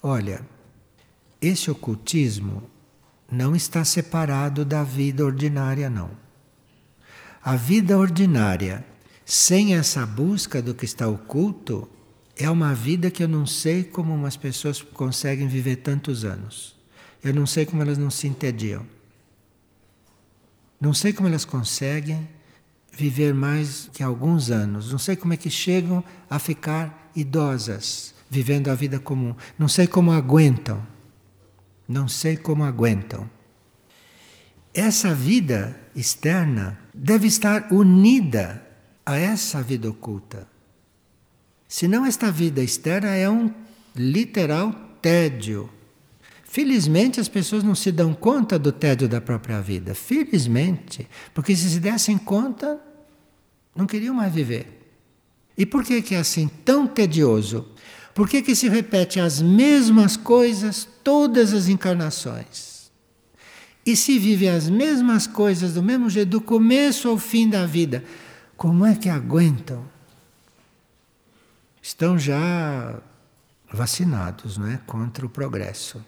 Olha, 0.01 0.41
esse 1.41 1.69
ocultismo 1.69 2.63
não 3.29 3.53
está 3.53 3.83
separado 3.83 4.63
da 4.63 4.81
vida 4.81 5.25
ordinária, 5.25 5.89
não. 5.89 6.11
A 7.43 7.57
vida 7.57 7.97
ordinária, 7.97 8.85
sem 9.25 9.75
essa 9.75 10.05
busca 10.05 10.61
do 10.61 10.73
que 10.73 10.85
está 10.85 11.05
oculto, 11.05 11.85
é 12.33 12.49
uma 12.49 12.73
vida 12.73 13.11
que 13.11 13.21
eu 13.21 13.27
não 13.27 13.45
sei 13.45 13.83
como 13.83 14.15
umas 14.15 14.37
pessoas 14.37 14.81
conseguem 14.81 15.49
viver 15.49 15.77
tantos 15.77 16.23
anos. 16.23 16.78
Eu 17.23 17.33
não 17.33 17.45
sei 17.45 17.65
como 17.65 17.81
elas 17.81 17.97
não 17.97 18.09
se 18.09 18.27
entediam. 18.27 18.85
Não 20.79 20.93
sei 20.93 21.11
como 21.11 21.27
elas 21.27 21.43
conseguem 21.43 22.27
viver 22.91 23.33
mais 23.33 23.89
que 23.93 24.01
alguns 24.01 24.49
anos. 24.49 24.91
Não 24.91 24.99
sei 24.99 25.15
como 25.15 25.33
é 25.33 25.37
que 25.37 25.49
chegam 25.49 26.03
a 26.29 26.39
ficar 26.39 27.11
idosas, 27.15 28.13
vivendo 28.29 28.69
a 28.69 28.75
vida 28.75 28.99
comum. 28.99 29.35
Não 29.57 29.67
sei 29.67 29.87
como 29.87 30.11
aguentam. 30.11 30.85
Não 31.87 32.07
sei 32.07 32.37
como 32.37 32.63
aguentam. 32.63 33.29
Essa 34.73 35.13
vida 35.13 35.79
externa 35.95 36.79
deve 36.93 37.27
estar 37.27 37.73
unida 37.73 38.65
a 39.05 39.17
essa 39.17 39.61
vida 39.61 39.89
oculta. 39.89 40.47
Senão, 41.67 42.05
esta 42.05 42.31
vida 42.31 42.63
externa 42.63 43.09
é 43.09 43.29
um 43.29 43.51
literal 43.95 44.71
tédio. 45.01 45.69
Felizmente, 46.49 47.19
as 47.19 47.29
pessoas 47.29 47.63
não 47.63 47.75
se 47.75 47.91
dão 47.91 48.11
conta 48.11 48.57
do 48.57 48.71
tédio 48.71 49.07
da 49.07 49.21
própria 49.21 49.61
vida. 49.61 49.93
Felizmente, 49.93 51.07
porque 51.33 51.55
se 51.55 51.69
se 51.69 51.79
dessem 51.79 52.17
conta, 52.17 52.79
não 53.75 53.85
queriam 53.85 54.15
mais 54.15 54.33
viver. 54.33 54.65
E 55.55 55.63
por 55.63 55.83
que, 55.83 56.01
que 56.01 56.15
é 56.15 56.17
assim 56.17 56.49
tão 56.65 56.87
tedioso? 56.87 57.67
Por 58.15 58.27
que, 58.27 58.41
que 58.41 58.55
se 58.55 58.67
repete 58.67 59.19
as 59.19 59.39
mesmas 59.39 60.17
coisas 60.17 60.87
todas 61.03 61.53
as 61.53 61.67
encarnações? 61.67 62.89
E 63.85 63.95
se 63.95 64.17
vive 64.17 64.49
as 64.49 64.67
mesmas 64.67 65.27
coisas 65.27 65.75
do 65.75 65.83
mesmo 65.83 66.09
jeito, 66.09 66.29
do 66.29 66.41
começo 66.41 67.07
ao 67.07 67.17
fim 67.19 67.47
da 67.47 67.67
vida, 67.67 68.03
como 68.57 68.85
é 68.85 68.95
que 68.95 69.07
aguentam? 69.07 69.85
estão 71.81 72.17
já 72.17 72.99
vacinados 73.71 74.57
não 74.57 74.67
é, 74.67 74.77
contra 74.85 75.25
o 75.25 75.29
progresso. 75.29 76.03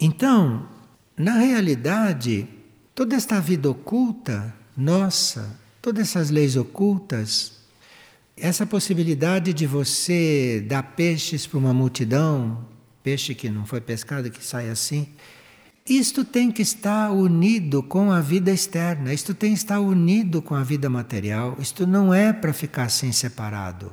Então, 0.00 0.68
na 1.16 1.38
realidade, 1.38 2.48
toda 2.94 3.14
esta 3.14 3.40
vida 3.40 3.70
oculta 3.70 4.54
nossa, 4.76 5.56
todas 5.80 6.08
essas 6.08 6.30
leis 6.30 6.56
ocultas, 6.56 7.52
essa 8.36 8.66
possibilidade 8.66 9.52
de 9.52 9.66
você 9.66 10.64
dar 10.66 10.82
peixes 10.82 11.46
para 11.46 11.58
uma 11.58 11.72
multidão, 11.72 12.66
peixe 13.02 13.34
que 13.34 13.48
não 13.48 13.64
foi 13.64 13.80
pescado, 13.80 14.30
que 14.30 14.44
sai 14.44 14.68
assim, 14.68 15.08
isto 15.86 16.24
tem 16.24 16.50
que 16.50 16.62
estar 16.62 17.10
unido 17.10 17.82
com 17.82 18.10
a 18.10 18.20
vida 18.20 18.50
externa, 18.50 19.12
isto 19.12 19.34
tem 19.34 19.52
que 19.52 19.58
estar 19.58 19.78
unido 19.78 20.42
com 20.42 20.54
a 20.54 20.64
vida 20.64 20.90
material, 20.90 21.56
isto 21.60 21.86
não 21.86 22.12
é 22.12 22.32
para 22.32 22.52
ficar 22.52 22.84
assim 22.84 23.12
separado. 23.12 23.92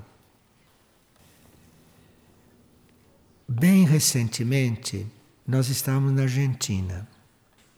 Bem 3.48 3.84
recentemente, 3.86 5.06
nós 5.48 5.70
estávamos 5.70 6.14
na 6.14 6.24
Argentina 6.24 7.08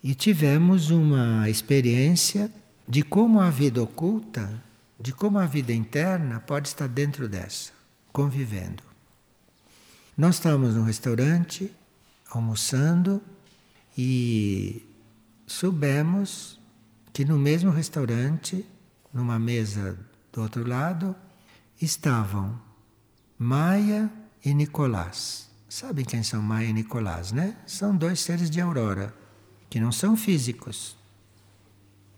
e 0.03 0.13
tivemos 0.13 0.89
uma 0.89 1.49
experiência 1.49 2.51
de 2.87 3.01
como 3.01 3.39
a 3.39 3.49
vida 3.49 3.81
oculta, 3.81 4.61
de 4.99 5.13
como 5.13 5.39
a 5.39 5.45
vida 5.45 5.71
interna 5.71 6.39
pode 6.39 6.67
estar 6.67 6.87
dentro 6.87 7.27
dessa, 7.29 7.71
convivendo. 8.11 8.83
Nós 10.17 10.35
estávamos 10.35 10.75
no 10.75 10.83
restaurante, 10.83 11.71
almoçando, 12.29 13.21
e 13.97 14.85
soubemos 15.47 16.59
que 17.13 17.23
no 17.23 17.37
mesmo 17.39 17.71
restaurante, 17.71 18.65
numa 19.13 19.39
mesa 19.39 19.97
do 20.31 20.41
outro 20.41 20.67
lado, 20.67 21.15
estavam 21.81 22.59
Maia 23.37 24.11
e 24.43 24.53
Nicolás. 24.53 25.52
Sabem 25.75 26.05
quem 26.05 26.21
são 26.21 26.39
Maia 26.39 26.67
e 26.67 26.71
Nicolás, 26.71 27.31
né? 27.31 27.55
São 27.65 27.95
dois 27.95 28.19
seres 28.19 28.47
de 28.47 28.61
aurora, 28.61 29.11
que 29.71 29.79
não 29.79 29.91
são 29.91 30.15
físicos. 30.15 30.95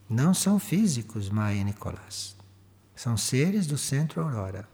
Não 0.10 0.34
são 0.34 0.60
físicos, 0.60 1.30
Maia 1.30 1.62
e 1.62 1.64
Nicolás. 1.64 2.36
São 2.94 3.16
seres 3.16 3.66
do 3.66 3.78
centro 3.78 4.22
aurora. 4.22 4.68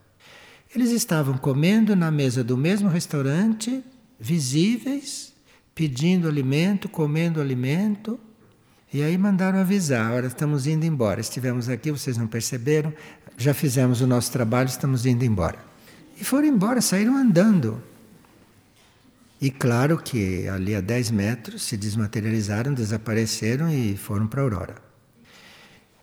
Eles 0.74 0.90
estavam 0.90 1.38
comendo 1.38 1.96
na 1.96 2.10
mesa 2.10 2.44
do 2.44 2.58
mesmo 2.58 2.90
restaurante, 2.90 3.84
visíveis, 4.20 5.32
pedindo 5.76 6.28
alimento, 6.28 6.90
comendo 6.90 7.40
alimento. 7.40 8.20
E 8.92 9.04
aí 9.04 9.16
mandaram 9.16 9.60
avisar: 9.60 10.12
olha, 10.12 10.26
estamos 10.26 10.66
indo 10.66 10.88
embora. 10.88 11.22
Estivemos 11.22 11.70
aqui, 11.70 11.92
vocês 11.92 12.18
não 12.18 12.26
perceberam, 12.26 12.92
já 13.38 13.54
fizemos 13.54 14.02
o 14.02 14.08
nosso 14.08 14.32
trabalho, 14.32 14.70
estamos 14.70 15.06
indo 15.06 15.24
embora. 15.24 15.64
E 16.20 16.24
foram 16.24 16.48
embora, 16.48 16.82
saíram 16.82 17.16
andando. 17.16 17.91
E 19.42 19.50
claro 19.50 19.98
que 19.98 20.48
ali 20.48 20.76
a 20.76 20.82
10 20.82 21.10
metros 21.10 21.64
se 21.64 21.76
desmaterializaram, 21.76 22.76
desapareceram 22.76 23.74
e 23.74 23.98
foram 23.98 24.28
para 24.28 24.42
a 24.42 24.44
aurora. 24.44 24.76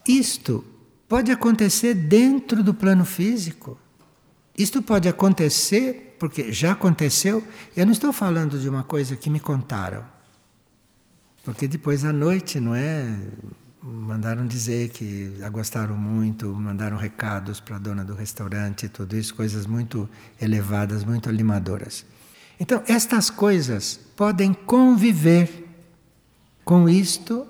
Isto 0.08 0.64
pode 1.08 1.30
acontecer 1.30 1.94
dentro 1.94 2.64
do 2.64 2.74
plano 2.74 3.04
físico. 3.04 3.78
Isto 4.56 4.82
pode 4.82 5.08
acontecer, 5.08 6.16
porque 6.18 6.50
já 6.52 6.72
aconteceu. 6.72 7.46
Eu 7.76 7.86
não 7.86 7.92
estou 7.92 8.12
falando 8.12 8.58
de 8.58 8.68
uma 8.68 8.82
coisa 8.82 9.14
que 9.14 9.30
me 9.30 9.38
contaram. 9.38 10.04
Porque 11.44 11.68
depois 11.68 12.04
à 12.04 12.12
noite, 12.12 12.58
não 12.58 12.74
é? 12.74 13.06
Mandaram 13.80 14.48
dizer 14.48 14.88
que 14.88 15.32
gostaram 15.52 15.96
muito, 15.96 16.52
mandaram 16.52 16.96
recados 16.96 17.60
para 17.60 17.76
a 17.76 17.78
dona 17.78 18.04
do 18.04 18.14
restaurante, 18.14 18.88
tudo 18.88 19.16
isso, 19.16 19.32
coisas 19.32 19.64
muito 19.64 20.10
elevadas, 20.40 21.04
muito 21.04 21.28
animadoras. 21.28 22.04
Então, 22.60 22.82
estas 22.86 23.30
coisas 23.30 23.98
podem 24.16 24.52
conviver 24.52 25.66
com 26.64 26.88
isto 26.88 27.46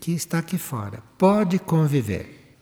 que 0.00 0.12
está 0.12 0.38
aqui 0.38 0.58
fora. 0.58 1.02
Pode 1.16 1.58
conviver. 1.58 2.56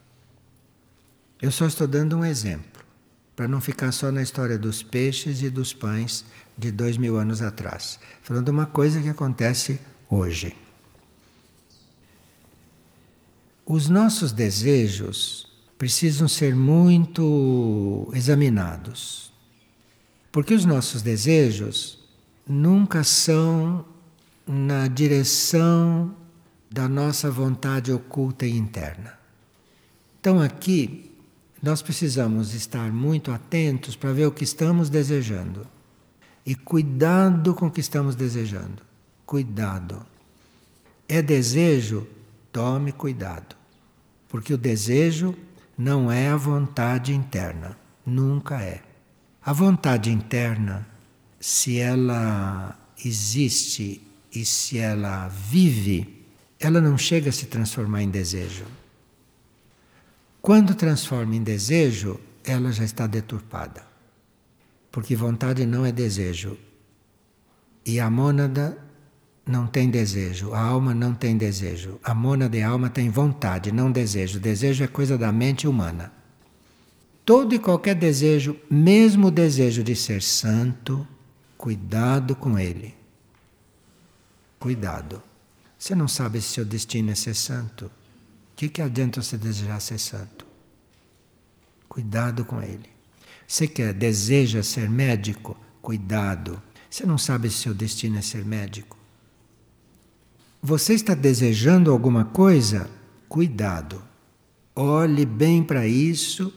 Eu 1.41 1.51
só 1.51 1.66
estou 1.66 1.86
dando 1.86 2.16
um 2.16 2.24
exemplo, 2.24 2.84
para 3.34 3.49
não 3.49 3.61
ficar 3.61 3.93
só 3.93 4.11
na 4.11 4.22
história 4.22 4.59
dos 4.59 4.82
peixes 4.82 5.43
e 5.43 5.49
dos 5.49 5.72
pães 5.72 6.24
de 6.57 6.72
dois 6.72 6.97
mil 6.97 7.16
anos 7.16 7.41
atrás. 7.41 7.99
Falando 8.22 8.47
de 8.47 8.51
uma 8.51 8.66
coisa 8.66 9.01
que 9.01 9.09
acontece 9.09 9.80
hoje. 10.11 10.55
Os 13.64 13.89
nossos 13.89 14.32
desejos 14.32 15.47
precisam 15.76 16.26
ser 16.26 16.57
muito 16.57 18.11
examinados. 18.12 19.28
Porque 20.31 20.55
os 20.55 20.64
nossos 20.64 21.03
desejos 21.03 21.99
nunca 22.47 23.03
são 23.05 23.85
na 24.47 24.89
direção 24.89 26.14
da 26.70 26.89
nossa 26.89 27.31
vontade 27.31 27.93
oculta 27.93 28.47
e 28.47 28.57
interna. 28.57 29.18
Então 30.20 30.41
aqui 30.41 31.11
nós 31.62 31.83
precisamos 31.83 32.55
estar 32.55 32.93
muito 32.93 33.31
atentos 33.31 33.97
para 33.97 34.12
ver 34.12 34.26
o 34.26 34.33
que 34.33 34.45
estamos 34.45 34.89
desejando. 34.89 35.66
E 36.45 36.55
cuidado 36.55 37.55
com 37.55 37.66
o 37.66 37.70
que 37.70 37.81
estamos 37.81 38.14
desejando. 38.14 38.83
Cuidado. 39.26 40.07
É 41.09 41.20
desejo? 41.20 42.07
Tome 42.53 42.93
cuidado. 42.93 43.57
Porque 44.29 44.55
o 44.55 44.59
desejo 44.59 45.35
não 45.76 46.11
é 46.11 46.29
a 46.29 46.37
vontade 46.37 47.14
interna. 47.14 47.76
Nunca 48.05 48.62
é. 48.62 48.88
A 49.49 49.53
vontade 49.55 50.11
interna, 50.11 50.86
se 51.40 51.78
ela 51.78 52.78
existe 53.03 53.99
e 54.30 54.44
se 54.44 54.76
ela 54.76 55.26
vive, 55.28 56.26
ela 56.61 56.82
não 56.82 56.99
chega 56.99 57.30
a 57.30 57.32
se 57.32 57.46
transformar 57.46 58.03
em 58.03 58.11
desejo. 58.11 58.66
Quando 60.42 60.74
transforma 60.74 61.34
em 61.34 61.42
desejo, 61.42 62.20
ela 62.44 62.70
já 62.70 62.84
está 62.84 63.07
deturpada. 63.07 63.86
Porque 64.92 65.16
vontade 65.16 65.64
não 65.64 65.86
é 65.86 65.92
desejo. 65.92 66.59
E 67.86 67.99
a 67.99 68.11
mônada 68.11 68.76
não 69.46 69.66
tem 69.66 69.88
desejo, 69.88 70.53
a 70.53 70.61
alma 70.61 70.94
não 70.94 71.14
tem 71.14 71.38
desejo. 71.38 71.99
A 72.05 72.14
mônada 72.14 72.55
e 72.55 72.62
a 72.62 72.68
alma 72.68 72.90
tem 72.90 73.09
vontade, 73.09 73.72
não 73.72 73.90
desejo. 73.90 74.38
Desejo 74.38 74.84
é 74.84 74.88
coisa 74.88 75.16
da 75.16 75.32
mente 75.32 75.66
humana. 75.66 76.18
Todo 77.29 77.55
e 77.55 77.59
qualquer 77.59 77.95
desejo, 77.95 78.57
mesmo 78.70 79.26
o 79.26 79.31
desejo 79.31 79.85
de 79.85 79.95
ser 79.95 80.22
santo, 80.22 81.07
cuidado 81.59 82.35
com 82.35 82.59
ele. 82.59 82.95
Cuidado. 84.59 85.22
Você 85.79 85.95
não 85.95 86.09
sabe 86.09 86.41
se 86.41 86.55
seu 86.55 86.64
destino 86.64 87.11
é 87.11 87.14
ser 87.14 87.35
santo. 87.35 87.85
O 87.85 87.91
que, 88.57 88.70
que 88.70 88.81
adianta 88.81 89.20
você 89.20 89.37
desejar 89.37 89.79
ser 89.79 89.99
santo? 89.99 90.47
Cuidado 91.87 92.47
com 92.47 92.62
ele. 92.62 92.89
Você 93.47 93.68
quer, 93.68 93.93
deseja 93.93 94.62
ser 94.62 94.89
médico? 94.89 95.55
Cuidado. 95.83 96.62
Você 96.89 97.05
não 97.05 97.18
sabe 97.18 97.51
se 97.51 97.59
seu 97.59 97.74
destino 97.74 98.16
é 98.16 98.22
ser 98.22 98.43
médico. 98.43 98.97
Você 100.62 100.95
está 100.95 101.12
desejando 101.12 101.93
alguma 101.93 102.24
coisa? 102.24 102.89
Cuidado. 103.29 104.03
Olhe 104.74 105.26
bem 105.26 105.62
para 105.62 105.87
isso 105.87 106.51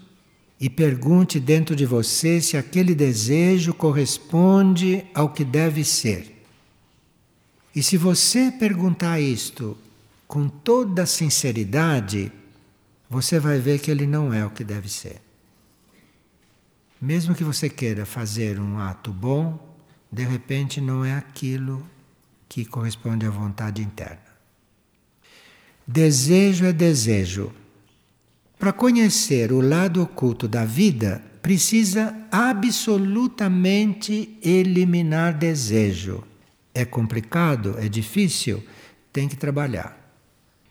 e 0.61 0.69
pergunte 0.69 1.39
dentro 1.39 1.75
de 1.75 1.87
você 1.87 2.39
se 2.39 2.55
aquele 2.55 2.93
desejo 2.93 3.73
corresponde 3.73 5.03
ao 5.11 5.29
que 5.29 5.43
deve 5.43 5.83
ser. 5.83 6.45
E 7.75 7.81
se 7.81 7.97
você 7.97 8.51
perguntar 8.51 9.19
isto 9.19 9.75
com 10.27 10.47
toda 10.47 11.07
sinceridade, 11.07 12.31
você 13.09 13.39
vai 13.39 13.57
ver 13.57 13.79
que 13.79 13.89
ele 13.89 14.05
não 14.05 14.31
é 14.31 14.45
o 14.45 14.51
que 14.51 14.63
deve 14.63 14.87
ser. 14.87 15.19
Mesmo 17.01 17.33
que 17.33 17.43
você 17.43 17.67
queira 17.67 18.05
fazer 18.05 18.59
um 18.59 18.77
ato 18.77 19.11
bom, 19.11 19.75
de 20.11 20.23
repente 20.23 20.79
não 20.79 21.03
é 21.03 21.15
aquilo 21.15 21.83
que 22.47 22.65
corresponde 22.65 23.25
à 23.25 23.31
vontade 23.31 23.81
interna. 23.81 24.21
Desejo 25.87 26.65
é 26.65 26.71
desejo. 26.71 27.51
Para 28.61 28.71
conhecer 28.71 29.51
o 29.51 29.59
lado 29.59 30.03
oculto 30.03 30.47
da 30.47 30.63
vida, 30.63 31.19
precisa 31.41 32.15
absolutamente 32.31 34.37
eliminar 34.39 35.33
desejo. 35.33 36.23
É 36.71 36.85
complicado, 36.85 37.75
é 37.79 37.89
difícil, 37.89 38.63
tem 39.11 39.27
que 39.27 39.35
trabalhar. 39.35 39.97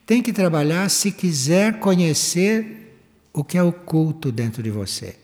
Tem 0.05 0.23
que 0.23 0.31
trabalhar 0.31 0.87
se 0.87 1.11
quiser 1.11 1.81
conhecer 1.81 2.97
o 3.33 3.43
que 3.43 3.57
é 3.57 3.63
oculto 3.63 4.31
dentro 4.31 4.63
de 4.63 4.69
você. 4.69 5.17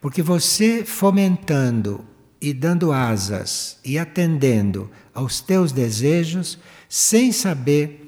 Porque 0.00 0.22
você 0.22 0.84
fomentando 0.84 2.04
e 2.40 2.54
dando 2.54 2.92
asas 2.92 3.80
e 3.84 3.98
atendendo 3.98 4.88
aos 5.12 5.40
teus 5.40 5.72
desejos, 5.72 6.60
sem 6.88 7.32
saber 7.32 8.05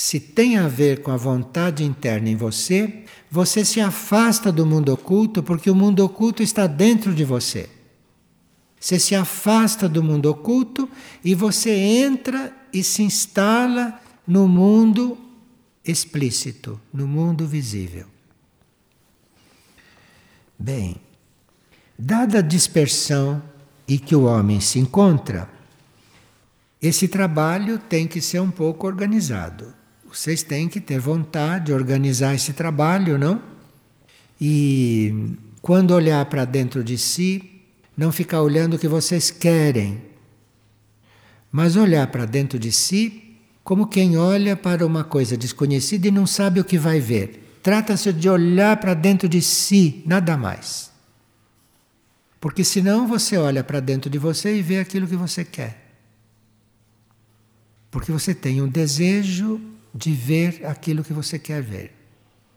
se 0.00 0.18
tem 0.18 0.56
a 0.56 0.66
ver 0.66 1.02
com 1.02 1.10
a 1.10 1.16
vontade 1.18 1.84
interna 1.84 2.30
em 2.30 2.34
você, 2.34 3.04
você 3.30 3.66
se 3.66 3.82
afasta 3.82 4.50
do 4.50 4.64
mundo 4.64 4.94
oculto 4.94 5.42
porque 5.42 5.70
o 5.70 5.74
mundo 5.74 6.02
oculto 6.02 6.42
está 6.42 6.66
dentro 6.66 7.14
de 7.14 7.22
você. 7.22 7.68
Você 8.80 8.98
se 8.98 9.14
afasta 9.14 9.86
do 9.86 10.02
mundo 10.02 10.30
oculto 10.30 10.88
e 11.22 11.34
você 11.34 11.72
entra 11.72 12.50
e 12.72 12.82
se 12.82 13.02
instala 13.02 14.00
no 14.26 14.48
mundo 14.48 15.18
explícito, 15.84 16.80
no 16.90 17.06
mundo 17.06 17.46
visível. 17.46 18.06
Bem, 20.58 20.96
dada 21.98 22.38
a 22.38 22.42
dispersão 22.42 23.42
e 23.86 23.98
que 23.98 24.16
o 24.16 24.22
homem 24.22 24.60
se 24.60 24.78
encontra, 24.78 25.46
esse 26.80 27.06
trabalho 27.06 27.78
tem 27.78 28.08
que 28.08 28.22
ser 28.22 28.40
um 28.40 28.50
pouco 28.50 28.86
organizado. 28.86 29.78
Vocês 30.12 30.42
têm 30.42 30.68
que 30.68 30.80
ter 30.80 30.98
vontade 30.98 31.66
de 31.66 31.72
organizar 31.72 32.34
esse 32.34 32.52
trabalho, 32.52 33.16
não? 33.16 33.40
E 34.40 35.36
quando 35.62 35.92
olhar 35.92 36.24
para 36.26 36.44
dentro 36.44 36.82
de 36.82 36.98
si, 36.98 37.62
não 37.96 38.10
ficar 38.10 38.42
olhando 38.42 38.74
o 38.74 38.78
que 38.78 38.88
vocês 38.88 39.30
querem, 39.30 40.02
mas 41.52 41.76
olhar 41.76 42.06
para 42.08 42.24
dentro 42.24 42.58
de 42.58 42.72
si 42.72 43.36
como 43.62 43.86
quem 43.86 44.16
olha 44.16 44.56
para 44.56 44.84
uma 44.84 45.04
coisa 45.04 45.36
desconhecida 45.36 46.08
e 46.08 46.10
não 46.10 46.26
sabe 46.26 46.58
o 46.58 46.64
que 46.64 46.76
vai 46.76 46.98
ver. 46.98 47.58
Trata-se 47.62 48.12
de 48.12 48.28
olhar 48.28 48.78
para 48.78 48.94
dentro 48.94 49.28
de 49.28 49.40
si, 49.40 50.02
nada 50.06 50.36
mais. 50.36 50.90
Porque 52.40 52.64
senão 52.64 53.06
você 53.06 53.36
olha 53.36 53.62
para 53.62 53.78
dentro 53.78 54.10
de 54.10 54.18
você 54.18 54.56
e 54.56 54.62
vê 54.62 54.80
aquilo 54.80 55.06
que 55.06 55.14
você 55.14 55.44
quer. 55.44 55.94
Porque 57.90 58.10
você 58.10 58.34
tem 58.34 58.60
um 58.60 58.68
desejo 58.68 59.60
de 59.94 60.12
ver 60.12 60.64
aquilo 60.66 61.04
que 61.04 61.12
você 61.12 61.38
quer 61.38 61.62
ver. 61.62 61.92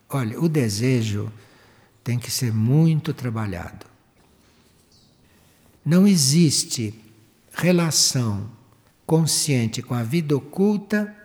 Olha, 0.10 0.40
o 0.40 0.48
desejo 0.48 1.32
tem 2.04 2.20
que 2.20 2.30
ser 2.30 2.54
muito 2.54 3.14
trabalhado. 3.14 3.86
Não 5.86 6.08
existe 6.08 6.94
relação 7.52 8.50
consciente 9.06 9.82
com 9.82 9.94
a 9.94 10.04
vida 10.04 10.36
oculta 10.36 11.16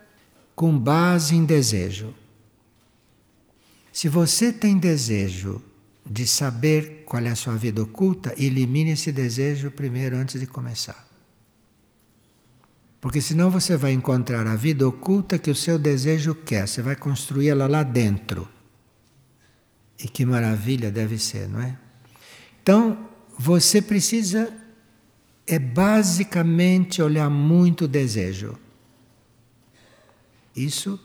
com 0.55 0.77
base 0.77 1.37
em 1.37 1.45
desejo. 1.45 2.13
Se 3.93 4.09
você 4.09 4.53
tem 4.53 4.79
desejo 4.79 5.63
de 6.05 6.27
saber 6.27 7.05
qual 7.05 7.23
é 7.23 7.31
a 7.31 7.37
sua 7.37 7.57
vida 7.57 7.83
oculta, 7.83 8.35
elimine 8.37 8.91
esse 8.93 9.13
desejo 9.13 9.71
primeiro 9.71 10.17
antes 10.17 10.41
de 10.41 10.47
começar. 10.47 11.08
Porque 13.01 13.21
senão 13.21 13.51
você 13.51 13.77
vai 13.77 13.93
encontrar 13.93 14.47
a 14.47 14.57
vida 14.57 14.87
oculta 14.87 15.39
que 15.39 15.51
o 15.51 15.55
seu 15.55 15.79
desejo 15.79 16.35
quer, 16.35 16.67
você 16.67 16.83
vai 16.83 16.97
construir 16.97 17.49
ela 17.49 17.67
lá 17.67 17.83
dentro. 17.83 18.49
E 19.99 20.09
que 20.09 20.25
maravilha 20.25 20.91
deve 20.91 21.19
ser, 21.19 21.49
não 21.49 21.61
é? 21.61 21.77
Então, 22.63 23.09
você 23.39 23.81
precisa 23.81 24.53
é 25.47 25.59
basicamente 25.59 27.01
olhar 27.01 27.31
muito 27.31 27.85
o 27.85 27.89
desejo. 27.89 28.59
Isso 30.55 31.01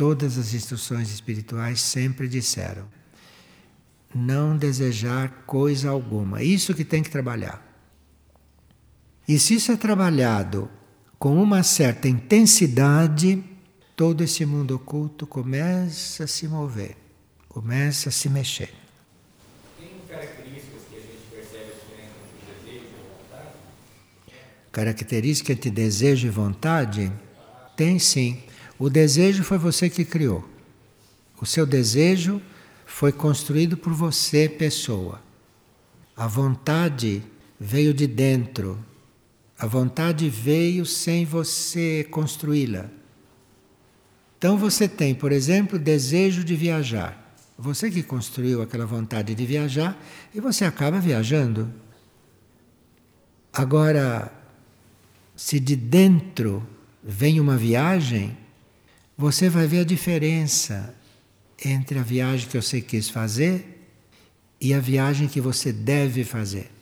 Todas 0.00 0.38
as 0.38 0.54
instruções 0.54 1.12
espirituais 1.12 1.78
sempre 1.82 2.26
disseram: 2.26 2.88
não 4.14 4.56
desejar 4.56 5.44
coisa 5.44 5.90
alguma. 5.90 6.42
Isso 6.42 6.72
que 6.72 6.86
tem 6.86 7.02
que 7.02 7.10
trabalhar. 7.10 7.62
E 9.28 9.38
se 9.38 9.56
isso 9.56 9.70
é 9.70 9.76
trabalhado 9.76 10.70
com 11.20 11.40
uma 11.40 11.62
certa 11.62 12.08
intensidade, 12.08 13.44
todo 13.94 14.24
esse 14.24 14.46
mundo 14.46 14.76
oculto 14.76 15.26
começa 15.26 16.24
a 16.24 16.26
se 16.26 16.48
mover, 16.48 16.96
começa 17.46 18.08
a 18.08 18.12
se 18.12 18.26
mexer. 18.30 18.72
Tem 19.78 19.90
características 20.08 20.80
que 20.88 20.96
a 20.96 21.00
gente 21.00 21.22
percebe 21.30 21.72
entre 22.32 22.72
desejo 22.72 22.86
e 22.86 23.12
vontade? 23.12 23.52
Característica 24.72 25.54
de 25.54 25.70
desejo 25.70 26.26
e 26.26 26.30
vontade? 26.30 27.12
Tem 27.76 27.98
sim. 27.98 28.42
O 28.78 28.88
desejo 28.88 29.44
foi 29.44 29.58
você 29.58 29.90
que 29.90 30.06
criou. 30.06 30.48
O 31.38 31.44
seu 31.44 31.66
desejo 31.66 32.40
foi 32.86 33.12
construído 33.12 33.76
por 33.76 33.92
você, 33.92 34.48
pessoa. 34.48 35.20
A 36.16 36.26
vontade 36.26 37.22
veio 37.60 37.92
de 37.92 38.06
dentro. 38.06 38.82
A 39.60 39.66
vontade 39.66 40.26
veio 40.30 40.86
sem 40.86 41.26
você 41.26 42.06
construí-la. 42.10 42.88
Então 44.38 44.56
você 44.56 44.88
tem, 44.88 45.14
por 45.14 45.32
exemplo, 45.32 45.78
desejo 45.78 46.42
de 46.42 46.56
viajar. 46.56 47.36
Você 47.58 47.90
que 47.90 48.02
construiu 48.02 48.62
aquela 48.62 48.86
vontade 48.86 49.34
de 49.34 49.44
viajar 49.44 50.02
e 50.34 50.40
você 50.40 50.64
acaba 50.64 50.98
viajando. 50.98 51.70
Agora, 53.52 54.32
se 55.36 55.60
de 55.60 55.76
dentro 55.76 56.66
vem 57.04 57.38
uma 57.38 57.58
viagem, 57.58 58.34
você 59.14 59.50
vai 59.50 59.66
ver 59.66 59.80
a 59.80 59.84
diferença 59.84 60.94
entre 61.62 61.98
a 61.98 62.02
viagem 62.02 62.48
que 62.48 62.56
você 62.56 62.80
quis 62.80 63.10
fazer 63.10 63.86
e 64.58 64.72
a 64.72 64.80
viagem 64.80 65.28
que 65.28 65.38
você 65.38 65.70
deve 65.70 66.24
fazer. 66.24 66.79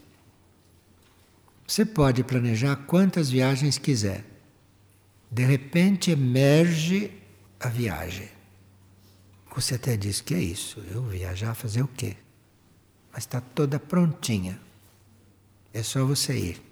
Você 1.68 1.84
pode 1.84 2.24
planejar 2.24 2.74
quantas 2.76 3.28
viagens 3.28 3.76
quiser. 3.76 4.24
De 5.30 5.44
repente 5.44 6.10
emerge 6.10 7.12
a 7.60 7.68
viagem. 7.68 8.30
Você 9.54 9.74
até 9.74 9.94
diz 9.94 10.22
que 10.22 10.32
é 10.34 10.40
isso, 10.40 10.82
eu 10.90 11.02
viajar 11.02 11.54
fazer 11.54 11.82
o 11.82 11.88
quê? 11.88 12.16
Mas 13.12 13.24
está 13.24 13.40
toda 13.42 13.78
prontinha. 13.78 14.58
É 15.74 15.82
só 15.82 16.06
você 16.06 16.38
ir. 16.38 16.62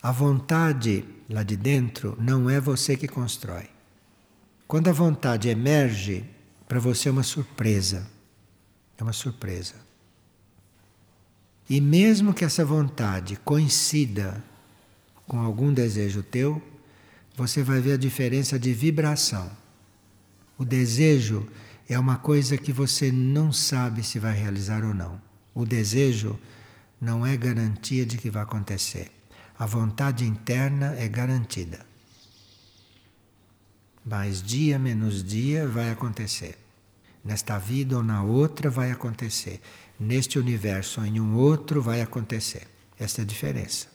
A 0.00 0.10
vontade 0.10 1.04
lá 1.28 1.42
de 1.42 1.56
dentro 1.56 2.16
não 2.18 2.48
é 2.48 2.58
você 2.60 2.96
que 2.96 3.06
constrói. 3.06 3.68
Quando 4.66 4.88
a 4.88 4.92
vontade 4.92 5.50
emerge, 5.50 6.24
para 6.66 6.80
você 6.80 7.10
é 7.10 7.12
uma 7.12 7.22
surpresa. 7.22 8.08
É 8.96 9.02
uma 9.02 9.12
surpresa. 9.12 9.74
E 11.68 11.80
mesmo 11.80 12.34
que 12.34 12.44
essa 12.44 12.64
vontade 12.64 13.36
coincida 13.36 14.42
com 15.26 15.40
algum 15.40 15.72
desejo 15.72 16.22
teu, 16.22 16.62
você 17.36 17.62
vai 17.62 17.80
ver 17.80 17.92
a 17.92 17.96
diferença 17.96 18.58
de 18.58 18.72
vibração. 18.72 19.50
O 20.58 20.64
desejo 20.64 21.48
é 21.88 21.98
uma 21.98 22.16
coisa 22.16 22.56
que 22.56 22.72
você 22.72 23.10
não 23.10 23.52
sabe 23.52 24.02
se 24.02 24.18
vai 24.18 24.34
realizar 24.34 24.84
ou 24.84 24.94
não. 24.94 25.20
O 25.54 25.64
desejo 25.64 26.38
não 27.00 27.26
é 27.26 27.36
garantia 27.36 28.04
de 28.04 28.18
que 28.18 28.30
vai 28.30 28.42
acontecer 28.42 29.10
a 29.58 29.66
vontade 29.66 30.24
interna 30.24 30.94
é 30.98 31.08
garantida. 31.08 31.86
Mas 34.04 34.42
dia 34.42 34.78
menos 34.78 35.22
dia 35.22 35.66
vai 35.66 35.90
acontecer. 35.90 36.58
Nesta 37.24 37.58
vida 37.58 37.96
ou 37.96 38.02
na 38.02 38.22
outra 38.22 38.68
vai 38.68 38.90
acontecer. 38.90 39.60
Neste 39.98 40.38
universo 40.38 41.00
ou 41.00 41.06
em 41.06 41.20
um 41.20 41.36
outro 41.36 41.80
vai 41.80 42.00
acontecer. 42.00 42.66
Esta 42.98 43.22
é 43.22 43.24
a 43.24 43.26
diferença. 43.26 43.86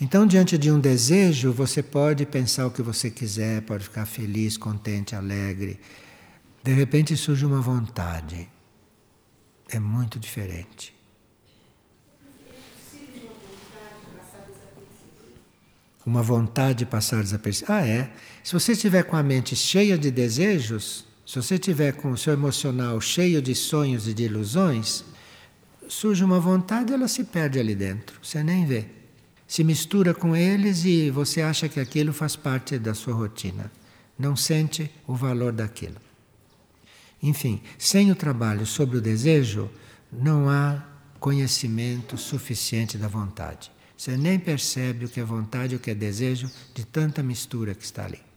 Então, 0.00 0.26
diante 0.26 0.56
de 0.56 0.70
um 0.70 0.78
desejo, 0.78 1.52
você 1.52 1.82
pode 1.82 2.24
pensar 2.24 2.66
o 2.66 2.70
que 2.70 2.82
você 2.82 3.10
quiser, 3.10 3.62
pode 3.62 3.84
ficar 3.84 4.06
feliz, 4.06 4.56
contente, 4.56 5.16
alegre. 5.16 5.80
De 6.62 6.72
repente 6.72 7.16
surge 7.16 7.44
uma 7.44 7.60
vontade. 7.60 8.48
É 9.68 9.78
muito 9.80 10.18
diferente. 10.18 10.98
uma 16.08 16.22
vontade 16.22 16.80
de 16.80 16.86
passar 16.86 17.22
desapercebido. 17.22 17.72
Ah, 17.72 17.86
é? 17.86 18.10
Se 18.42 18.54
você 18.54 18.72
estiver 18.72 19.02
com 19.04 19.14
a 19.14 19.22
mente 19.22 19.54
cheia 19.54 19.98
de 19.98 20.10
desejos, 20.10 21.04
se 21.28 21.36
você 21.36 21.56
estiver 21.56 21.92
com 21.92 22.10
o 22.10 22.16
seu 22.16 22.32
emocional 22.32 22.98
cheio 23.02 23.42
de 23.42 23.54
sonhos 23.54 24.08
e 24.08 24.14
de 24.14 24.22
ilusões, 24.22 25.04
surge 25.86 26.24
uma 26.24 26.40
vontade, 26.40 26.90
ela 26.90 27.06
se 27.06 27.22
perde 27.22 27.58
ali 27.58 27.74
dentro, 27.74 28.18
você 28.22 28.42
nem 28.42 28.64
vê. 28.64 28.86
Se 29.46 29.62
mistura 29.62 30.14
com 30.14 30.34
eles 30.34 30.86
e 30.86 31.10
você 31.10 31.42
acha 31.42 31.68
que 31.68 31.78
aquilo 31.78 32.14
faz 32.14 32.34
parte 32.34 32.78
da 32.78 32.94
sua 32.94 33.12
rotina. 33.12 33.70
Não 34.18 34.34
sente 34.34 34.90
o 35.06 35.14
valor 35.14 35.52
daquilo. 35.52 35.96
Enfim, 37.22 37.60
sem 37.76 38.10
o 38.10 38.16
trabalho 38.16 38.64
sobre 38.64 38.96
o 38.96 39.02
desejo, 39.02 39.70
não 40.10 40.48
há 40.48 40.82
conhecimento 41.20 42.16
suficiente 42.16 42.96
da 42.96 43.06
vontade. 43.06 43.70
Você 43.94 44.16
nem 44.16 44.38
percebe 44.38 45.04
o 45.04 45.08
que 45.10 45.20
é 45.20 45.24
vontade 45.24 45.74
e 45.74 45.76
o 45.76 45.78
que 45.78 45.90
é 45.90 45.94
desejo 45.94 46.50
de 46.74 46.86
tanta 46.86 47.22
mistura 47.22 47.74
que 47.74 47.84
está 47.84 48.06
ali. 48.06 48.27